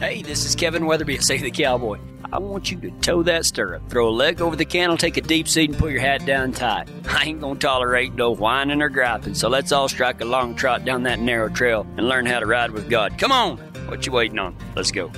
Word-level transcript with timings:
Hey, 0.00 0.22
this 0.22 0.46
is 0.46 0.54
Kevin 0.54 0.86
Weatherby 0.86 1.16
at 1.16 1.22
Save 1.22 1.42
the 1.42 1.50
Cowboy. 1.50 1.98
I 2.32 2.38
want 2.38 2.70
you 2.70 2.80
to 2.80 2.90
toe 3.02 3.22
that 3.24 3.44
stirrup, 3.44 3.86
throw 3.90 4.08
a 4.08 4.10
leg 4.10 4.40
over 4.40 4.56
the 4.56 4.64
cantle, 4.64 4.96
take 4.96 5.18
a 5.18 5.20
deep 5.20 5.46
seat, 5.46 5.68
and 5.68 5.78
pull 5.78 5.90
your 5.90 6.00
hat 6.00 6.24
down 6.24 6.52
tight. 6.52 6.88
I 7.10 7.24
ain't 7.24 7.42
gonna 7.42 7.60
tolerate 7.60 8.14
no 8.14 8.30
whining 8.30 8.80
or 8.80 8.88
griping, 8.88 9.34
so 9.34 9.50
let's 9.50 9.72
all 9.72 9.90
strike 9.90 10.22
a 10.22 10.24
long 10.24 10.54
trot 10.54 10.86
down 10.86 11.02
that 11.02 11.18
narrow 11.18 11.50
trail 11.50 11.86
and 11.98 12.08
learn 12.08 12.24
how 12.24 12.40
to 12.40 12.46
ride 12.46 12.70
with 12.70 12.88
God. 12.88 13.18
Come 13.18 13.30
on! 13.30 13.58
What 13.88 14.06
you 14.06 14.12
waiting 14.12 14.38
on? 14.38 14.56
Let's 14.74 14.90
go. 14.90 15.12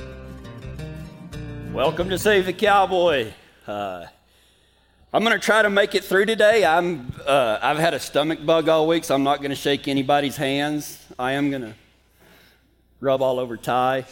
Welcome 1.73 2.11
to 2.11 2.19
Save 2.19 2.47
the 2.47 2.53
Cowboy. 2.53 3.33
Uh, 3.69 4.07
I'm 5.13 5.23
gonna 5.23 5.39
try 5.39 5.63
to 5.63 5.71
make 5.71 5.95
it 5.95 6.03
through 6.03 6.27
today. 6.27 6.65
I'm 6.65 7.13
uh, 7.25 7.61
I've 7.63 7.79
had 7.79 7.95
a 7.95 8.01
stomach 8.01 8.45
bug 8.45 8.69
all 8.69 8.89
week, 8.89 9.05
so 9.05 9.15
I'm 9.15 9.23
not 9.23 9.43
gonna 9.43 9.55
shake 9.55 9.87
anybody's 9.87 10.37
hands. 10.37 10.99
I 11.21 11.35
am 11.35 11.53
gonna 11.53 11.77
rub 13.03 13.21
all 13.21 13.41
over 13.41 13.57
Ty. 13.57 14.05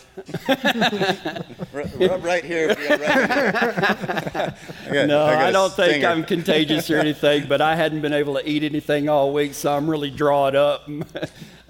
rub 1.73 2.25
right 2.25 2.45
here. 2.45 2.69
Right 2.69 2.79
here. 4.89 5.07
no, 5.07 5.23
I, 5.23 5.47
I 5.47 5.53
don't 5.53 5.73
think 5.73 6.05
I'm 6.05 6.25
contagious 6.25 6.91
or 6.91 6.99
anything, 6.99 7.47
but 7.47 7.61
I 7.61 7.77
hadn't 7.77 8.01
been 8.01 8.13
able 8.13 8.35
to 8.35 8.47
eat 8.47 8.65
anything 8.65 9.09
all 9.09 9.33
week, 9.33 9.55
so 9.55 9.75
I'm 9.75 9.89
really 9.89 10.11
drawing 10.11 10.57
up. 10.57 10.89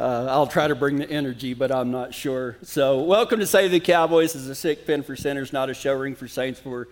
Uh, 0.01 0.27
I'll 0.31 0.47
try 0.47 0.67
to 0.67 0.75
bring 0.75 0.97
the 0.97 1.11
energy, 1.11 1.53
but 1.53 1.71
I'm 1.71 1.91
not 1.91 2.15
sure. 2.15 2.57
So, 2.63 3.03
welcome 3.03 3.39
to 3.39 3.47
Save 3.47 3.71
the 3.71 3.81
Cowboys. 3.81 4.33
This 4.33 4.41
is 4.41 4.49
a 4.49 4.55
sick 4.55 4.87
pen 4.87 5.03
for 5.03 5.15
sinners, 5.15 5.53
not 5.53 5.69
a 5.69 5.75
show 5.75 5.93
ring 5.93 6.15
for 6.15 6.27
saints. 6.27 6.65
We're 6.65 6.87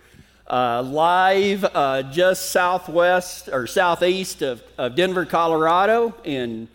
uh, 0.47 0.83
live 0.83 1.65
uh, 1.65 2.03
just 2.03 2.51
southwest 2.51 3.49
or 3.51 3.65
southeast 3.65 4.43
of, 4.43 4.61
of 4.77 4.93
Denver, 4.93 5.25
Colorado, 5.25 6.13
in 6.23 6.67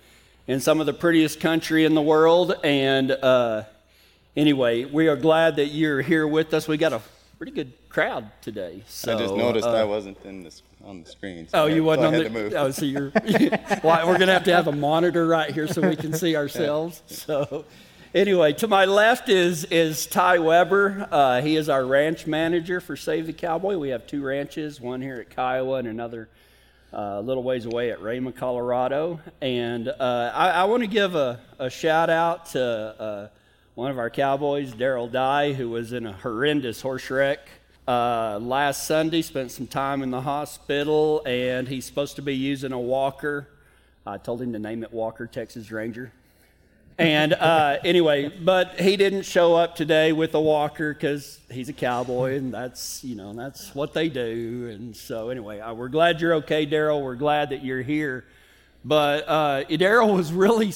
in 0.47 0.61
some 0.61 0.81
of 0.81 0.87
the 0.87 0.93
prettiest 0.93 1.41
country 1.41 1.85
in 1.85 1.95
the 1.95 2.03
world. 2.03 2.55
And 2.63 3.11
uh, 3.11 3.65
anyway, 4.37 4.85
we 4.85 5.09
are 5.09 5.17
glad 5.17 5.57
that 5.57 5.67
you're 5.67 6.03
here 6.03 6.27
with 6.27 6.53
us. 6.55 6.69
We 6.69 6.77
got 6.77 6.93
a 6.93 7.01
pretty 7.39 7.53
good 7.53 7.73
crowd 7.89 8.31
today. 8.43 8.83
So, 8.87 9.15
I 9.15 9.19
just 9.19 9.35
noticed 9.35 9.67
uh, 9.67 9.73
I 9.73 9.85
wasn't 9.85 10.19
in 10.25 10.43
this 10.43 10.63
on 10.85 11.03
the 11.03 11.11
screen. 11.11 11.49
So 11.49 11.65
oh, 11.65 11.67
you 11.67 11.83
wasn't 11.85 12.15
so 12.15 12.19
on 12.19 12.25
the. 12.25 12.31
Move. 12.31 12.55
Oh, 12.55 12.71
so 12.71 12.85
you're. 12.85 13.13
well, 13.83 14.07
we're 14.07 14.19
gonna 14.19 14.33
have 14.33 14.45
to 14.45 14.55
have 14.55 14.67
a 14.67 14.73
monitor 14.73 15.27
right 15.27 15.51
here 15.51 15.67
so 15.67 15.81
we 15.81 15.97
can 15.97 16.13
see 16.13 16.37
ourselves. 16.37 17.03
So. 17.07 17.65
Anyway, 18.15 18.53
to 18.53 18.69
my 18.69 18.85
left 18.85 19.29
is, 19.29 19.65
is 19.65 20.07
Ty 20.07 20.39
Weber. 20.39 21.09
Uh, 21.11 21.43
he 21.43 21.57
is 21.57 21.69
our 21.69 21.85
ranch 21.85 22.29
manager 22.29 22.81
for 22.81 22.95
Save 22.95 23.27
the 23.27 23.33
Cowboy. 23.33 23.77
We 23.77 23.89
have 23.89 24.07
two 24.07 24.23
ranches, 24.23 24.81
one 24.81 25.03
here 25.03 25.17
at 25.17 25.35
Kiowa 25.35 25.79
and 25.79 25.89
another 25.89 26.29
a 26.95 27.21
little 27.21 27.43
ways 27.43 27.67
away 27.67 27.91
at 27.91 28.01
Raymond, 28.01 28.37
Colorado. 28.37 29.21
And 29.41 29.89
uh, 29.89 30.31
I, 30.33 30.51
I 30.51 30.65
want 30.65 30.83
to 30.83 30.87
give 30.87 31.15
a, 31.15 31.41
a, 31.59 31.69
shout 31.69 32.09
out 32.09 32.47
to 32.47 32.63
uh, 32.63 33.29
one 33.75 33.91
of 33.91 33.99
our 33.99 34.11
cowboys, 34.11 34.73
Daryl 34.73 35.11
Dye, 35.11 35.53
who 35.53 35.71
was 35.71 35.93
in 35.93 36.07
a 36.07 36.13
horrendous 36.13 36.81
horse 36.81 37.11
wreck 37.11 37.41
uh, 37.89 38.39
last 38.41 38.87
Sunday, 38.87 39.23
spent 39.23 39.51
some 39.51 39.67
time 39.67 40.03
in 40.03 40.11
the 40.11 40.21
hospital, 40.21 41.23
and 41.27 41.67
he's 41.67 41.85
supposed 41.85 42.17
to 42.17 42.23
be 42.23 42.37
using 42.37 42.73
a 42.73 42.81
walker. 42.81 43.49
I 44.07 44.19
told 44.19 44.41
him 44.41 44.53
to 44.53 44.59
name 44.59 44.85
it 44.85 44.93
Walker 44.93 45.27
Texas 45.27 45.71
Ranger. 45.71 46.13
And 46.97 47.33
uh, 47.33 47.79
anyway, 47.85 48.29
but 48.29 48.81
he 48.81 48.97
didn't 48.97 49.23
show 49.23 49.57
up 49.57 49.75
today 49.75 50.13
with 50.13 50.35
a 50.35 50.41
walker 50.41 50.95
because 50.95 51.41
he's 51.51 51.69
a 51.69 51.73
cowboy, 51.73 52.37
and 52.37 52.55
that's 52.55 53.03
you 53.03 53.17
know 53.17 53.33
that's 53.33 53.75
what 53.75 53.93
they 53.95 54.09
do. 54.09 54.71
And 54.73 54.97
so 54.97 55.31
anyway, 55.31 55.59
uh, 55.59 55.75
we're 55.75 55.89
glad 55.89 56.21
you're 56.21 56.35
okay, 56.35 56.65
Daryl. 56.65 57.03
We're 57.03 57.17
glad 57.17 57.51
that 57.51 57.65
you're 57.65 57.83
here. 57.83 58.25
But 58.85 59.25
uh, 59.27 59.65
Daryl 59.65 60.15
was 60.15 60.33
really 60.33 60.73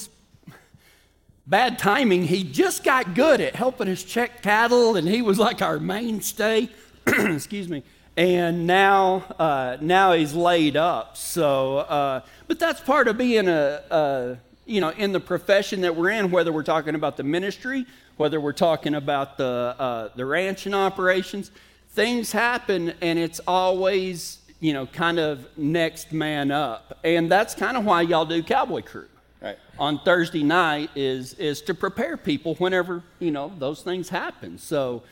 bad 1.47 1.79
timing. 1.79 2.25
He 2.25 2.43
just 2.43 2.83
got 2.83 3.15
good 3.15 3.41
at 3.41 3.55
helping 3.55 3.89
us 3.89 4.03
check 4.03 4.43
cattle, 4.43 4.97
and 4.97 5.07
he 5.07 5.23
was 5.23 5.39
like 5.39 5.63
our 5.63 5.79
mainstay. 5.79 6.69
Excuse 7.07 7.69
me. 7.69 7.85
And 8.17 8.67
now, 8.67 9.25
uh, 9.39 9.77
now 9.81 10.13
he's 10.15 10.35
laid 10.35 10.77
up. 10.77 11.17
So, 11.17 11.79
uh, 11.79 12.23
but 12.49 12.59
that's 12.59 12.81
part 12.81 13.07
of 13.07 13.17
being 13.17 13.47
a, 13.47 13.83
a 13.91 14.39
you 14.69 14.83
know, 14.83 14.91
in 14.91 15.13
the 15.13 15.21
profession 15.21 15.81
that 15.81 15.97
we're 15.97 16.11
in, 16.11 16.31
whether 16.31 16.53
we're 16.53 16.63
talking 16.63 16.95
about 16.95 17.17
the 17.17 17.23
ministry, 17.23 17.87
whether 18.19 18.39
we're 18.39 18.53
talking 18.53 18.95
about 18.95 19.39
the, 19.39 19.75
uh, 19.79 20.09
the 20.15 20.27
ranching 20.27 20.75
operations, 20.75 21.51
things 21.93 22.31
happen 22.31 22.93
and 23.01 23.19
it's 23.19 23.41
always, 23.47 24.39
you 24.61 24.75
know, 24.75 24.85
kind 24.85 25.19
of 25.19 25.47
next 25.57 26.13
man 26.13 26.51
up. 26.51 26.99
And 27.03 27.33
that's 27.33 27.55
kind 27.55 27.79
of 27.79 27.87
why 27.87 28.03
y'all 28.03 28.27
do 28.27 28.43
Cowboy 28.43 28.83
Crew. 28.83 29.09
Right. 29.41 29.57
On 29.79 30.01
Thursday 30.01 30.43
night 30.43 30.91
is, 30.95 31.33
is 31.35 31.63
to 31.63 31.75
prepare 31.75 32.19
people 32.19 32.55
whenever, 32.57 33.03
you 33.21 33.31
know, 33.31 33.51
those 33.59 33.83
things 33.83 34.11
happen. 34.11 34.59
So, 34.59 35.03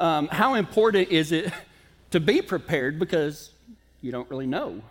um, 0.00 0.26
how 0.26 0.54
important 0.54 1.10
is 1.10 1.30
it 1.30 1.52
to 2.10 2.18
be 2.18 2.42
prepared 2.42 2.98
because 2.98 3.50
you 4.00 4.10
don't 4.10 4.28
really 4.28 4.46
know 4.46 4.82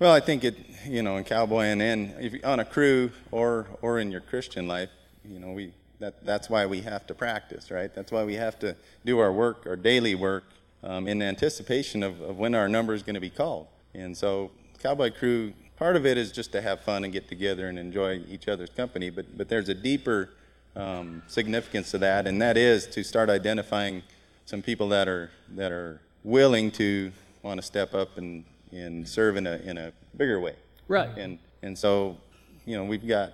well, 0.00 0.12
I 0.12 0.20
think 0.20 0.44
it, 0.44 0.56
you 0.86 1.02
know, 1.02 1.18
in 1.18 1.24
cowboy 1.24 1.64
and 1.64 1.82
in 1.82 2.40
on 2.42 2.58
a 2.58 2.64
crew 2.64 3.12
or 3.30 3.66
or 3.82 4.00
in 4.00 4.10
your 4.10 4.22
Christian 4.22 4.66
life, 4.66 4.88
you 5.24 5.38
know, 5.38 5.52
we 5.52 5.74
that 6.00 6.24
that's 6.24 6.48
why 6.48 6.64
we 6.64 6.80
have 6.80 7.06
to 7.08 7.14
practice, 7.14 7.70
right? 7.70 7.94
That's 7.94 8.10
why 8.10 8.24
we 8.24 8.34
have 8.34 8.58
to 8.60 8.74
do 9.04 9.18
our 9.18 9.30
work, 9.30 9.66
our 9.66 9.76
daily 9.76 10.14
work, 10.14 10.44
um, 10.82 11.06
in 11.06 11.20
anticipation 11.20 12.02
of, 12.02 12.18
of 12.22 12.38
when 12.38 12.54
our 12.54 12.66
number 12.66 12.94
is 12.94 13.02
going 13.02 13.14
to 13.14 13.20
be 13.20 13.28
called. 13.28 13.66
And 13.92 14.16
so, 14.16 14.50
cowboy 14.82 15.10
crew, 15.10 15.52
part 15.76 15.96
of 15.96 16.06
it 16.06 16.16
is 16.16 16.32
just 16.32 16.50
to 16.52 16.62
have 16.62 16.80
fun 16.80 17.04
and 17.04 17.12
get 17.12 17.28
together 17.28 17.68
and 17.68 17.78
enjoy 17.78 18.22
each 18.26 18.48
other's 18.48 18.70
company. 18.70 19.10
But 19.10 19.36
but 19.36 19.50
there's 19.50 19.68
a 19.68 19.74
deeper 19.74 20.30
um, 20.76 21.22
significance 21.26 21.90
to 21.90 21.98
that, 21.98 22.26
and 22.26 22.40
that 22.40 22.56
is 22.56 22.86
to 22.86 23.04
start 23.04 23.28
identifying 23.28 24.02
some 24.46 24.62
people 24.62 24.88
that 24.88 25.08
are 25.08 25.30
that 25.56 25.72
are 25.72 26.00
willing 26.24 26.70
to 26.70 27.12
want 27.42 27.60
to 27.60 27.66
step 27.66 27.92
up 27.92 28.16
and 28.16 28.44
and 28.72 29.08
serve 29.08 29.36
in 29.36 29.46
a 29.46 29.56
in 29.56 29.78
a 29.78 29.92
bigger 30.16 30.40
way. 30.40 30.54
Right. 30.88 31.10
And 31.16 31.38
and 31.62 31.78
so, 31.78 32.16
you 32.64 32.76
know, 32.76 32.84
we've 32.84 33.06
got 33.06 33.32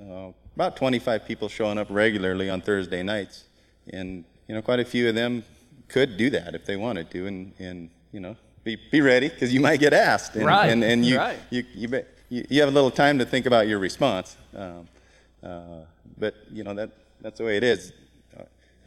uh, 0.00 0.28
about 0.54 0.76
25 0.76 1.24
people 1.24 1.48
showing 1.48 1.78
up 1.78 1.88
regularly 1.90 2.50
on 2.50 2.60
Thursday 2.60 3.02
nights, 3.02 3.44
and 3.92 4.24
you 4.48 4.54
know, 4.54 4.62
quite 4.62 4.80
a 4.80 4.84
few 4.84 5.08
of 5.08 5.14
them 5.14 5.44
could 5.88 6.16
do 6.16 6.30
that 6.30 6.54
if 6.54 6.64
they 6.64 6.76
wanted 6.76 7.10
to, 7.10 7.26
and 7.26 7.52
and 7.58 7.90
you 8.12 8.20
know, 8.20 8.36
be 8.62 8.78
be 8.90 9.00
ready 9.00 9.28
because 9.28 9.52
you 9.52 9.60
might 9.60 9.80
get 9.80 9.92
asked. 9.92 10.36
And, 10.36 10.46
right. 10.46 10.70
And 10.70 10.84
and 10.84 11.04
you 11.04 11.18
right. 11.18 11.38
you 11.50 11.64
you, 11.74 11.88
you, 12.28 12.46
you 12.48 12.60
have 12.60 12.68
a 12.68 12.72
little 12.72 12.90
time 12.90 13.18
to 13.18 13.24
think 13.24 13.46
about 13.46 13.66
your 13.66 13.78
response. 13.78 14.36
Um, 14.54 14.88
uh, 15.42 15.80
but 16.16 16.34
you 16.50 16.64
know 16.64 16.74
that 16.74 16.90
that's 17.20 17.38
the 17.38 17.44
way 17.44 17.56
it 17.56 17.64
is. 17.64 17.92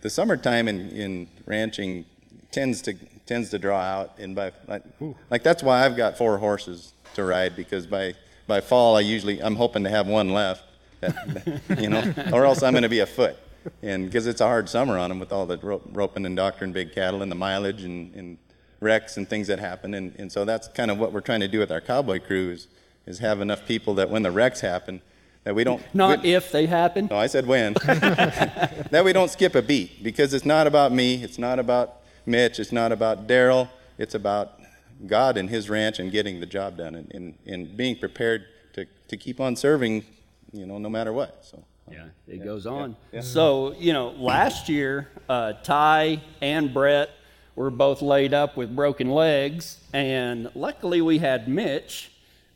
The 0.02 0.10
summertime 0.12 0.68
in, 0.68 0.90
in 0.92 1.28
ranching 1.46 2.06
tends 2.52 2.82
to 2.84 2.96
tends 3.28 3.50
to 3.52 3.60
draw 3.60 3.80
out, 3.80 4.18
and 4.18 4.36
by 4.36 4.52
like, 4.68 4.84
like 5.30 5.44
that's 5.44 5.62
why 5.62 5.86
I've 5.86 5.96
got 5.96 6.18
four 6.18 6.38
horses 6.38 6.94
to 7.16 7.24
ride 7.24 7.56
because 7.56 7.86
by 7.86 8.16
by 8.48 8.62
fall 8.62 8.96
I 8.96 9.02
usually 9.02 9.42
I'm 9.42 9.56
hoping 9.56 9.84
to 9.84 9.90
have 9.90 10.08
one 10.08 10.30
left, 10.30 10.64
that, 11.02 11.62
you 11.78 11.90
know, 11.90 12.14
or 12.34 12.46
else 12.46 12.64
I'm 12.64 12.74
going 12.74 12.84
to 12.84 12.90
be 12.90 13.00
afoot, 13.00 13.36
and 13.84 14.06
because 14.06 14.28
it's 14.28 14.42
a 14.42 14.46
hard 14.46 14.70
summer 14.70 14.98
on 14.98 15.10
them 15.10 15.20
with 15.20 15.32
all 15.32 15.46
the 15.46 15.58
roping 15.92 16.26
and 16.26 16.36
doctoring 16.36 16.72
big 16.72 16.94
cattle 16.94 17.22
and 17.22 17.32
the 17.32 17.36
mileage 17.36 17.84
and, 17.84 18.14
and 18.16 18.38
wrecks 18.80 19.18
and 19.18 19.30
things 19.30 19.48
that 19.48 19.60
happen, 19.60 19.94
and, 19.94 20.16
and 20.18 20.32
so 20.32 20.46
that's 20.46 20.68
kind 20.70 20.90
of 20.90 20.98
what 20.98 21.12
we're 21.12 21.22
trying 21.22 21.42
to 21.42 21.48
do 21.48 21.60
with 21.60 21.72
our 21.72 21.82
cowboy 21.82 22.20
crew 22.20 22.52
is, 22.52 22.68
is 23.06 23.20
have 23.20 23.42
enough 23.42 23.66
people 23.66 23.94
that 23.96 24.10
when 24.10 24.24
the 24.24 24.32
wrecks 24.32 24.62
happen, 24.62 25.02
that 25.44 25.56
we 25.56 25.64
don't 25.64 25.82
not 25.94 26.24
we, 26.24 26.34
if 26.34 26.52
they 26.52 26.66
happen. 26.66 27.08
No, 27.10 27.18
I 27.18 27.28
said 27.28 27.48
when. 27.48 27.74
that 27.86 29.02
we 29.06 29.14
don't 29.14 29.32
skip 29.32 29.56
a 29.56 29.62
beat 29.62 30.04
because 30.04 30.34
it's 30.34 30.46
not 30.46 30.68
about 30.68 30.92
me. 30.92 31.24
It's 31.24 31.38
not 31.38 31.58
about 31.58 32.02
Mitch. 32.28 32.60
It's 32.60 32.72
not 32.72 32.92
about 32.92 33.28
Daryl. 33.28 33.70
It's 33.98 34.14
about 34.14 34.60
God 35.06 35.38
and 35.38 35.50
His 35.50 35.70
ranch 35.70 36.00
and 36.00 36.12
getting 36.12 36.40
the 36.40 36.46
job 36.46 36.78
done 36.78 36.96
and, 36.96 37.12
and, 37.14 37.36
and 37.46 37.78
being 37.78 37.98
prepared 37.98 38.46
to, 38.74 38.86
to 39.08 39.18
keep 39.18 39.40
on 39.40 39.56
serving, 39.56 40.04
you 40.52 40.66
know, 40.66 40.78
no 40.78 40.90
matter 40.90 41.14
what. 41.14 41.46
So. 41.46 41.64
Yeah, 41.90 42.04
it 42.28 42.40
yeah, 42.40 42.44
goes 42.44 42.66
on. 42.66 42.98
Yeah, 43.12 43.20
yeah. 43.20 43.22
So, 43.22 43.74
you 43.80 43.94
know, 43.94 44.10
last 44.10 44.68
year, 44.68 45.08
uh, 45.30 45.54
Ty 45.64 46.22
and 46.42 46.74
Brett 46.74 47.10
were 47.56 47.70
both 47.70 48.02
laid 48.02 48.34
up 48.34 48.58
with 48.58 48.76
broken 48.76 49.10
legs, 49.10 49.80
and 49.94 50.52
luckily 50.54 51.02
we 51.02 51.20
had 51.20 51.48
Mitch. 51.48 52.12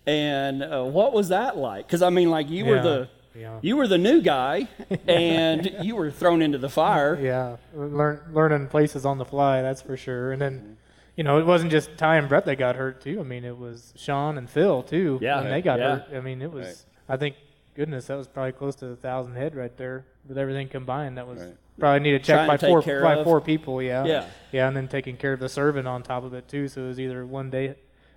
And 0.05 0.63
uh, 0.63 0.83
what 0.83 1.13
was 1.13 1.29
that 1.29 1.55
like? 1.55 1.87
Because 1.87 2.01
I 2.01 2.09
mean, 2.09 2.29
like 2.29 2.49
you 2.49 2.65
were 2.65 2.81
the 2.81 3.09
yeah. 3.35 3.59
You 3.61 3.77
were 3.77 3.87
the 3.87 3.97
new 3.97 4.21
guy, 4.21 4.67
and 5.07 5.77
you 5.81 5.95
were 5.95 6.11
thrown 6.11 6.41
into 6.41 6.57
the 6.57 6.69
fire. 6.69 7.19
Yeah, 7.19 7.57
Learn, 7.73 8.21
learning 8.31 8.67
places 8.67 9.05
on 9.05 9.17
the 9.17 9.25
fly, 9.25 9.61
that's 9.61 9.81
for 9.81 9.97
sure. 9.97 10.31
And 10.31 10.41
then, 10.41 10.77
you 11.15 11.23
know, 11.23 11.37
it 11.39 11.45
wasn't 11.45 11.71
just 11.71 11.97
Ty 11.97 12.17
and 12.17 12.29
Brett 12.29 12.45
that 12.45 12.57
got 12.57 12.75
hurt 12.75 13.01
too. 13.01 13.19
I 13.19 13.23
mean, 13.23 13.45
it 13.45 13.57
was 13.57 13.93
Sean 13.95 14.37
and 14.37 14.49
Phil 14.49 14.83
too. 14.83 15.19
Yeah, 15.21 15.37
when 15.37 15.45
right. 15.45 15.51
they 15.51 15.61
got 15.61 15.79
yeah. 15.79 15.97
hurt. 15.97 16.17
I 16.17 16.21
mean, 16.21 16.41
it 16.41 16.51
was. 16.51 16.65
Right. 16.65 16.75
I 17.09 17.17
think, 17.17 17.35
goodness, 17.75 18.07
that 18.07 18.15
was 18.15 18.27
probably 18.27 18.53
close 18.53 18.75
to 18.77 18.87
a 18.87 18.95
thousand 18.95 19.35
head 19.35 19.55
right 19.55 19.75
there 19.77 20.05
with 20.27 20.37
everything 20.37 20.67
combined. 20.67 21.17
That 21.17 21.27
was 21.27 21.41
right. 21.41 21.55
probably 21.79 21.99
need 21.99 22.11
to 22.11 22.19
check 22.19 22.47
by 22.47 22.57
four 22.57 22.81
by 22.81 23.15
of. 23.15 23.23
four 23.23 23.41
people. 23.41 23.81
Yeah, 23.81 24.05
yeah, 24.05 24.25
yeah, 24.51 24.67
and 24.67 24.75
then 24.75 24.87
taking 24.87 25.17
care 25.17 25.33
of 25.33 25.39
the 25.39 25.49
servant 25.49 25.87
on 25.87 26.03
top 26.03 26.23
of 26.23 26.33
it 26.33 26.47
too. 26.47 26.67
So 26.67 26.83
it 26.83 26.87
was 26.87 26.99
either 26.99 27.25
one 27.25 27.49
day 27.49 27.75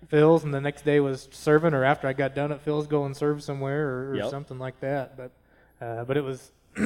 Phil's, 0.08 0.44
and 0.44 0.52
the 0.52 0.60
next 0.60 0.84
day 0.84 1.00
was 1.00 1.28
serving, 1.32 1.74
or 1.74 1.84
after 1.84 2.06
I 2.06 2.12
got 2.12 2.34
done 2.34 2.52
at 2.52 2.62
Phil's, 2.62 2.86
go 2.86 3.04
and 3.04 3.16
serve 3.16 3.42
somewhere, 3.42 3.88
or, 3.88 4.10
or 4.10 4.16
yep. 4.16 4.30
something 4.30 4.58
like 4.58 4.80
that. 4.80 5.16
But, 5.16 5.30
uh, 5.84 6.04
but 6.04 6.16
it 6.16 6.22
was, 6.22 6.50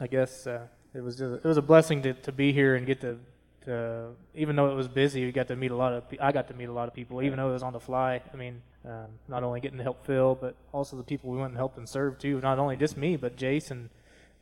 I 0.00 0.06
guess, 0.08 0.46
uh, 0.46 0.66
it 0.94 1.02
was 1.02 1.16
just, 1.16 1.44
it 1.44 1.48
was 1.48 1.56
a 1.56 1.62
blessing 1.62 2.02
to, 2.02 2.14
to 2.14 2.32
be 2.32 2.52
here 2.52 2.74
and 2.76 2.86
get 2.86 3.00
to, 3.02 3.18
to 3.64 4.08
even 4.34 4.56
though 4.56 4.70
it 4.70 4.74
was 4.74 4.88
busy, 4.88 5.24
we 5.24 5.32
got 5.32 5.48
to 5.48 5.56
meet 5.56 5.70
a 5.70 5.76
lot 5.76 5.92
of 5.92 6.04
I 6.20 6.32
got 6.32 6.48
to 6.48 6.54
meet 6.54 6.68
a 6.68 6.72
lot 6.72 6.88
of 6.88 6.94
people, 6.94 7.22
even 7.22 7.36
though 7.38 7.50
it 7.50 7.52
was 7.52 7.62
on 7.62 7.72
the 7.72 7.80
fly. 7.80 8.20
I 8.32 8.36
mean, 8.36 8.62
um, 8.86 9.06
not 9.28 9.44
only 9.44 9.60
getting 9.60 9.78
to 9.78 9.84
help 9.84 10.04
Phil, 10.06 10.34
but 10.40 10.54
also 10.72 10.96
the 10.96 11.02
people 11.02 11.30
we 11.30 11.36
went 11.36 11.50
and 11.50 11.56
helped 11.58 11.76
and 11.76 11.88
served 11.88 12.20
too. 12.20 12.40
Not 12.40 12.58
only 12.58 12.76
just 12.76 12.96
me, 12.96 13.16
but 13.16 13.36
Jason. 13.36 13.90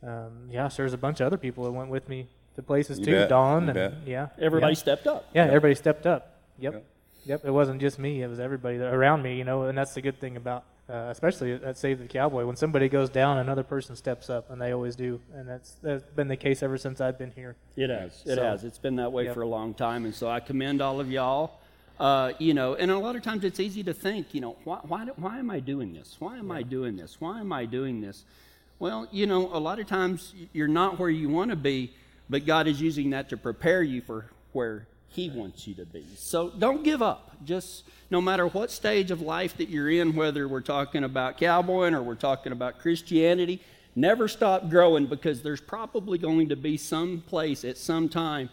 Um, 0.01 0.47
yeah, 0.49 0.69
there's 0.69 0.93
a 0.93 0.97
bunch 0.97 1.19
of 1.19 1.27
other 1.27 1.37
people 1.37 1.65
that 1.65 1.71
went 1.71 1.89
with 1.89 2.07
me 2.07 2.27
to 2.55 2.63
places 2.63 2.99
You 2.99 3.05
too. 3.05 3.11
bet, 3.11 3.29
Don 3.29 3.63
you 3.63 3.67
and 3.67 3.73
bet. 3.75 3.93
yeah, 4.05 4.27
Everybody 4.39 4.73
yeah. 4.73 4.79
stepped 4.79 5.07
up. 5.07 5.29
Yeah, 5.33 5.45
everybody 5.45 5.75
stepped 5.75 6.05
up. 6.05 6.39
Yep. 6.57 6.73
Yep. 6.73 6.85
Yep. 7.25 7.45
It 7.45 7.51
wasn't 7.51 7.81
just 7.81 7.99
me. 7.99 8.21
It 8.23 8.27
was 8.27 8.39
everybody 8.39 8.77
around 8.77 9.21
me, 9.23 9.37
you 9.37 9.43
know, 9.43 9.63
and 9.63 9.77
that's 9.77 9.93
the 9.93 10.01
good 10.01 10.19
thing 10.19 10.35
about, 10.37 10.63
uh, 10.89 11.07
especially 11.11 11.53
at 11.53 11.77
Save 11.77 11.99
the 11.99 12.07
Cowboy. 12.07 12.45
When 12.45 12.55
somebody 12.55 12.89
goes 12.89 13.09
down, 13.09 13.37
another 13.37 13.63
person 13.63 13.95
steps 13.95 14.29
up, 14.29 14.49
and 14.49 14.61
they 14.61 14.71
always 14.71 14.95
do. 14.95 15.19
And 15.35 15.47
that's, 15.47 15.71
that's 15.81 16.03
been 16.15 16.27
the 16.27 16.37
case 16.37 16.63
ever 16.63 16.77
since 16.77 17.01
I've 17.01 17.17
been 17.17 17.31
here. 17.31 17.55
It 17.75 17.89
has. 17.89 18.23
It 18.25 18.35
So- 18.35 18.43
has. 18.43 18.63
It's 18.63 18.77
been 18.79 18.95
that 18.97 19.11
way 19.11 19.25
Yep. 19.25 19.33
for 19.35 19.41
a 19.41 19.47
long 19.47 19.73
time, 19.73 20.05
and 20.05 20.15
so 20.15 20.27
I 20.29 20.39
commend 20.39 20.81
all 20.81 20.99
of 20.99 21.11
y'all. 21.11 21.59
Uh, 21.99 22.31
you 22.39 22.53
know, 22.53 22.75
and 22.75 22.89
a 22.91 22.97
lot 22.97 23.17
of 23.17 23.21
times 23.23 23.43
it's 23.43 23.59
easy 23.59 23.83
to 23.83 23.93
think, 23.93 24.33
you 24.33 24.39
know, 24.39 24.55
why, 24.63 24.79
why, 24.87 25.05
why 25.17 25.37
am 25.37 25.51
I 25.51 25.59
doing 25.59 25.91
this? 25.93 26.15
Why 26.19 26.37
am 26.37 26.49
I 26.49 26.63
doing 26.63 26.95
this? 26.95 27.17
Why 27.19 27.41
am 27.41 27.51
I 27.51 27.65
doing 27.65 27.99
this? 27.99 28.23
Well, 28.79 29.09
you 29.11 29.25
know, 29.27 29.49
a 29.53 29.59
lot 29.59 29.79
of 29.79 29.87
times 29.87 30.33
you're 30.53 30.69
not 30.69 30.97
where 30.97 31.09
you 31.09 31.27
want 31.27 31.49
to 31.49 31.57
be, 31.57 31.91
but 32.29 32.45
God 32.45 32.67
is 32.67 32.79
using 32.79 33.09
that 33.09 33.27
to 33.31 33.37
prepare 33.37 33.83
you 33.83 34.01
for 34.01 34.27
where 34.53 34.87
He 35.09 35.29
wants 35.29 35.67
you 35.67 35.73
to 35.75 35.85
be. 35.85 36.05
So 36.15 36.49
don't 36.49 36.83
give 36.83 37.01
up. 37.01 37.31
Just 37.45 37.83
no 38.11 38.21
matter 38.21 38.47
what 38.47 38.71
stage 38.71 39.11
of 39.11 39.21
life 39.21 39.57
that 39.57 39.69
you're 39.69 39.89
in, 39.89 40.15
whether 40.15 40.47
we're 40.47 40.61
talking 40.61 41.03
about 41.03 41.37
cowboying 41.37 41.93
or 41.93 42.01
we're 42.01 42.15
talking 42.15 42.51
about 42.51 42.79
Christianity, 42.79 43.61
never 43.95 44.27
stop 44.27 44.69
growing 44.69 45.07
because 45.07 45.41
there's 45.41 45.61
probably 45.61 46.17
going 46.17 46.49
to 46.49 46.55
be 46.55 46.77
some 46.77 47.23
place 47.27 47.65
at 47.65 47.77
some 47.77 48.07
time 48.07 48.49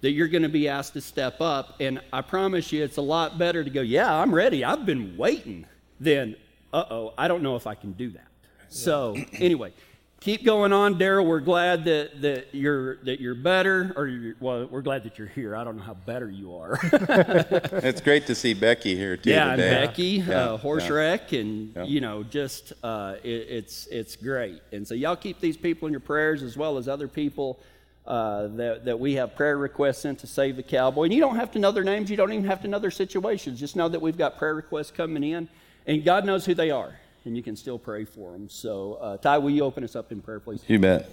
that 0.00 0.12
you're 0.12 0.28
going 0.28 0.42
to 0.42 0.48
be 0.48 0.68
asked 0.68 0.94
to 0.94 1.00
step 1.00 1.40
up. 1.40 1.76
And 1.80 2.00
I 2.12 2.22
promise 2.22 2.72
you, 2.72 2.82
it's 2.82 2.96
a 2.96 3.02
lot 3.02 3.38
better 3.38 3.62
to 3.62 3.70
go, 3.70 3.82
yeah, 3.82 4.12
I'm 4.12 4.34
ready. 4.34 4.64
I've 4.64 4.86
been 4.86 5.16
waiting, 5.16 5.66
than, 6.00 6.36
uh 6.72 6.84
oh, 6.90 7.14
I 7.18 7.28
don't 7.28 7.42
know 7.42 7.56
if 7.56 7.66
I 7.66 7.74
can 7.74 7.92
do 7.92 8.10
that. 8.10 8.26
So, 8.68 9.16
anyway, 9.34 9.72
keep 10.20 10.44
going 10.44 10.72
on, 10.72 10.96
Daryl. 10.98 11.26
We're 11.26 11.40
glad 11.40 11.84
that, 11.84 12.20
that 12.22 12.48
you're 12.54 12.96
that 13.04 13.20
you're 13.20 13.34
better, 13.34 13.92
or 13.96 14.06
you're, 14.06 14.34
well, 14.38 14.66
we're 14.66 14.82
glad 14.82 15.04
that 15.04 15.18
you're 15.18 15.28
here. 15.28 15.56
I 15.56 15.64
don't 15.64 15.76
know 15.76 15.82
how 15.82 15.94
better 15.94 16.30
you 16.30 16.54
are. 16.56 16.78
It's 17.82 18.00
great 18.00 18.26
to 18.26 18.34
see 18.34 18.54
Becky 18.54 18.94
here 18.94 19.16
too 19.16 19.30
yeah, 19.30 19.56
today. 19.56 19.70
Becky, 19.86 20.04
Yeah, 20.26 20.34
uh, 20.52 20.56
horse 20.58 20.84
yeah. 20.84 20.92
wreck, 20.92 21.32
and 21.32 21.72
Yeah. 21.74 21.84
you 21.84 22.00
know, 22.00 22.22
just 22.22 22.72
uh, 22.82 23.14
it, 23.22 23.28
it's 23.28 23.86
it's 23.86 24.16
great. 24.16 24.60
And 24.72 24.86
so 24.86 24.94
y'all 24.94 25.16
keep 25.16 25.40
these 25.40 25.56
people 25.56 25.86
in 25.86 25.92
your 25.92 26.00
prayers 26.00 26.42
as 26.42 26.56
well 26.56 26.76
as 26.78 26.86
other 26.88 27.08
people 27.08 27.58
uh, 28.06 28.48
that 28.48 28.84
that 28.84 29.00
we 29.00 29.14
have 29.14 29.34
prayer 29.36 29.56
requests 29.56 29.98
sent 29.98 30.18
to 30.20 30.26
save 30.26 30.56
the 30.56 30.62
cowboy. 30.62 31.04
And 31.04 31.14
you 31.14 31.20
don't 31.20 31.36
have 31.36 31.50
to 31.52 31.58
know 31.58 31.72
their 31.72 31.84
names. 31.84 32.10
You 32.10 32.16
don't 32.16 32.32
even 32.32 32.44
have 32.44 32.62
to 32.62 32.68
know 32.68 32.78
their 32.78 32.90
situations. 32.90 33.58
Just 33.58 33.76
know 33.76 33.88
that 33.88 34.00
we've 34.00 34.18
got 34.18 34.36
prayer 34.38 34.54
requests 34.54 34.90
coming 34.90 35.24
in, 35.24 35.48
and 35.86 36.04
God 36.04 36.24
knows 36.24 36.44
who 36.44 36.54
they 36.54 36.70
are, 36.70 36.92
and 37.24 37.36
you 37.36 37.42
can 37.42 37.56
still 37.56 37.78
pray 37.78 38.04
for 38.04 38.32
them. 38.32 38.48
So, 38.48 38.94
uh, 38.94 39.16
Ty, 39.16 39.38
will 39.38 39.50
you 39.50 39.62
open 39.62 39.84
us 39.84 39.96
up 39.96 40.12
in 40.12 40.20
prayer, 40.20 40.40
please? 40.40 40.62
You 40.66 40.78
bet. 40.78 41.10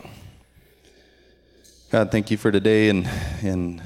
God, 1.90 2.12
thank 2.12 2.32
you 2.32 2.38
for 2.38 2.52
today 2.52 2.90
and 2.90 3.10
and 3.42 3.82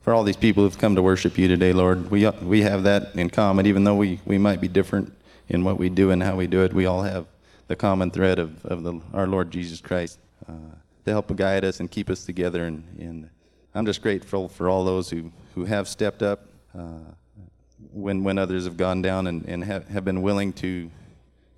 for 0.00 0.14
all 0.14 0.24
these 0.24 0.36
people 0.36 0.62
who've 0.64 0.78
come 0.78 0.94
to 0.94 1.02
worship 1.02 1.36
you 1.38 1.48
today, 1.48 1.72
Lord. 1.72 2.10
We 2.10 2.28
we 2.42 2.62
have 2.62 2.84
that 2.84 3.14
in 3.14 3.30
common, 3.30 3.66
even 3.66 3.84
though 3.84 3.94
we, 3.94 4.20
we 4.24 4.38
might 4.38 4.60
be 4.60 4.68
different 4.68 5.12
in 5.48 5.64
what 5.64 5.78
we 5.78 5.88
do 5.88 6.10
and 6.10 6.22
how 6.22 6.36
we 6.36 6.46
do 6.46 6.62
it. 6.62 6.72
We 6.72 6.86
all 6.86 7.02
have 7.02 7.26
the 7.68 7.76
common 7.76 8.10
thread 8.10 8.38
of, 8.38 8.64
of 8.64 8.82
the, 8.82 9.00
our 9.12 9.26
Lord 9.26 9.50
Jesus 9.50 9.80
Christ 9.80 10.18
uh, 10.48 10.52
to 11.04 11.10
help 11.10 11.34
guide 11.36 11.64
us 11.64 11.80
and 11.80 11.90
keep 11.90 12.10
us 12.10 12.24
together. 12.24 12.64
And, 12.64 12.84
and 12.98 13.30
I'm 13.74 13.86
just 13.86 14.02
grateful 14.02 14.48
for 14.48 14.68
all 14.68 14.84
those 14.84 15.10
who, 15.10 15.30
who 15.54 15.64
have 15.64 15.86
stepped 15.86 16.22
up 16.22 16.48
uh, 16.76 16.98
when 17.92 18.24
when 18.24 18.38
others 18.38 18.64
have 18.64 18.76
gone 18.76 19.02
down 19.02 19.26
and, 19.26 19.44
and 19.46 19.62
have, 19.64 19.86
have 19.88 20.04
been 20.04 20.22
willing 20.22 20.52
to 20.54 20.90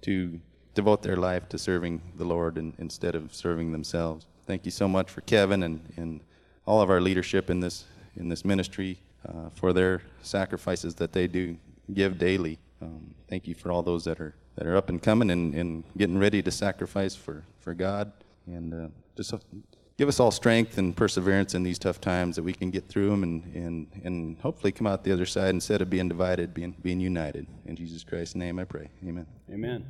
to 0.03 0.41
devote 0.75 1.03
their 1.03 1.17
life 1.17 1.49
to 1.49 1.59
serving 1.59 2.01
the 2.17 2.25
Lord 2.25 2.57
in, 2.59 2.75
instead 2.79 3.15
of 3.15 3.35
serving 3.35 3.73
themselves. 3.73 4.27
Thank 4.47 4.65
you 4.65 4.71
so 4.71 4.89
much 4.89 5.11
for 5.11 5.21
Kevin 5.23 5.63
and, 5.63 5.81
and 5.97 6.21
all 6.67 6.81
of 6.81 6.91
our 6.91 7.01
leadership 7.01 7.51
in 7.51 7.61
this 7.61 7.85
in 8.17 8.29
this 8.29 8.45
ministry 8.45 8.99
uh, 9.29 9.51
for 9.55 9.73
their 9.73 10.03
sacrifices 10.23 10.95
that 10.97 11.13
they 11.13 11.27
do 11.27 11.57
give 11.95 12.19
daily. 12.19 12.59
Um, 12.83 13.15
thank 13.29 13.47
you 13.47 13.55
for 13.55 13.71
all 13.71 13.83
those 13.83 14.05
that 14.05 14.21
are 14.21 14.35
that 14.57 14.67
are 14.67 14.77
up 14.77 14.89
and 14.89 15.03
coming 15.03 15.31
and, 15.31 15.55
and 15.55 15.85
getting 15.97 16.19
ready 16.19 16.43
to 16.43 16.51
sacrifice 16.51 17.15
for, 17.15 17.45
for 17.61 17.73
God. 17.75 18.13
And 18.47 18.75
uh, 18.75 18.89
just 19.17 19.33
give 20.01 20.09
us 20.09 20.19
all 20.19 20.31
strength 20.31 20.79
and 20.79 20.97
perseverance 20.97 21.55
in 21.55 21.63
these 21.63 21.79
tough 21.79 22.01
times 22.01 22.35
that 22.35 22.43
we 22.43 22.55
can 22.55 22.71
get 22.71 22.89
through 22.89 23.11
them 23.11 23.23
and, 23.23 23.55
and, 23.55 23.87
and 24.03 24.39
hopefully 24.39 24.73
come 24.73 24.87
out 24.87 25.05
the 25.05 25.13
other 25.13 25.27
side 25.27 25.51
instead 25.51 25.83
of 25.83 25.91
being 25.91 26.09
divided, 26.09 26.55
being, 26.55 26.75
being 26.81 26.99
united. 26.99 27.47
In 27.67 27.77
Jesus 27.77 28.03
Christ's 28.03 28.35
name 28.35 28.59
I 28.59 28.65
pray. 28.65 28.89
Amen. 29.07 29.27
Amen. 29.53 29.85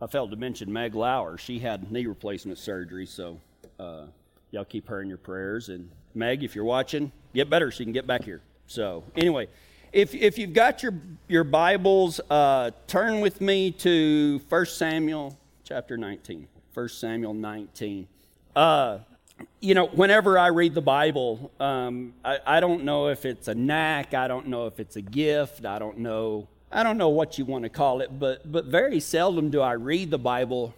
I 0.00 0.06
failed 0.06 0.30
to 0.30 0.38
mention 0.38 0.72
Meg 0.72 0.94
Lauer. 0.94 1.36
She 1.36 1.58
had 1.58 1.92
knee 1.92 2.06
replacement 2.06 2.56
surgery, 2.56 3.04
so 3.04 3.38
uh, 3.78 4.04
y'all 4.50 4.64
keep 4.64 4.88
her 4.88 5.02
in 5.02 5.08
your 5.08 5.18
prayers. 5.18 5.68
And 5.68 5.90
Meg, 6.14 6.42
if 6.42 6.54
you're 6.54 6.64
watching, 6.64 7.12
get 7.34 7.50
better 7.50 7.70
so 7.70 7.80
you 7.80 7.84
can 7.84 7.92
get 7.92 8.06
back 8.06 8.24
here. 8.24 8.40
So 8.66 9.04
anyway, 9.14 9.48
if 9.92 10.14
if 10.14 10.38
you've 10.38 10.54
got 10.54 10.82
your 10.82 10.94
your 11.28 11.44
Bibles, 11.44 12.18
uh, 12.30 12.70
turn 12.86 13.20
with 13.20 13.42
me 13.42 13.72
to 13.72 14.40
1 14.48 14.66
Samuel 14.66 15.38
chapter 15.64 15.98
19. 15.98 16.48
1 16.72 16.88
Samuel 16.88 17.34
19. 17.34 18.08
Uh, 18.56 18.98
you 19.60 19.74
know, 19.74 19.86
whenever 19.86 20.38
I 20.38 20.48
read 20.48 20.74
the 20.74 20.82
Bible, 20.82 21.50
um, 21.58 22.12
I, 22.24 22.38
I 22.46 22.60
don't 22.60 22.84
know 22.84 23.08
if 23.08 23.24
it's 23.24 23.48
a 23.48 23.54
knack, 23.54 24.14
I 24.14 24.28
don't 24.28 24.48
know 24.48 24.66
if 24.66 24.78
it's 24.78 24.96
a 24.96 25.02
gift, 25.02 25.64
I 25.64 25.78
don't 25.78 25.98
know, 25.98 26.48
I 26.70 26.82
don't 26.82 26.98
know 26.98 27.08
what 27.08 27.38
you 27.38 27.44
want 27.44 27.64
to 27.64 27.70
call 27.70 28.00
it, 28.00 28.18
but 28.18 28.50
but 28.50 28.66
very 28.66 29.00
seldom 29.00 29.50
do 29.50 29.60
I 29.60 29.72
read 29.72 30.10
the 30.10 30.18
Bible. 30.18 30.74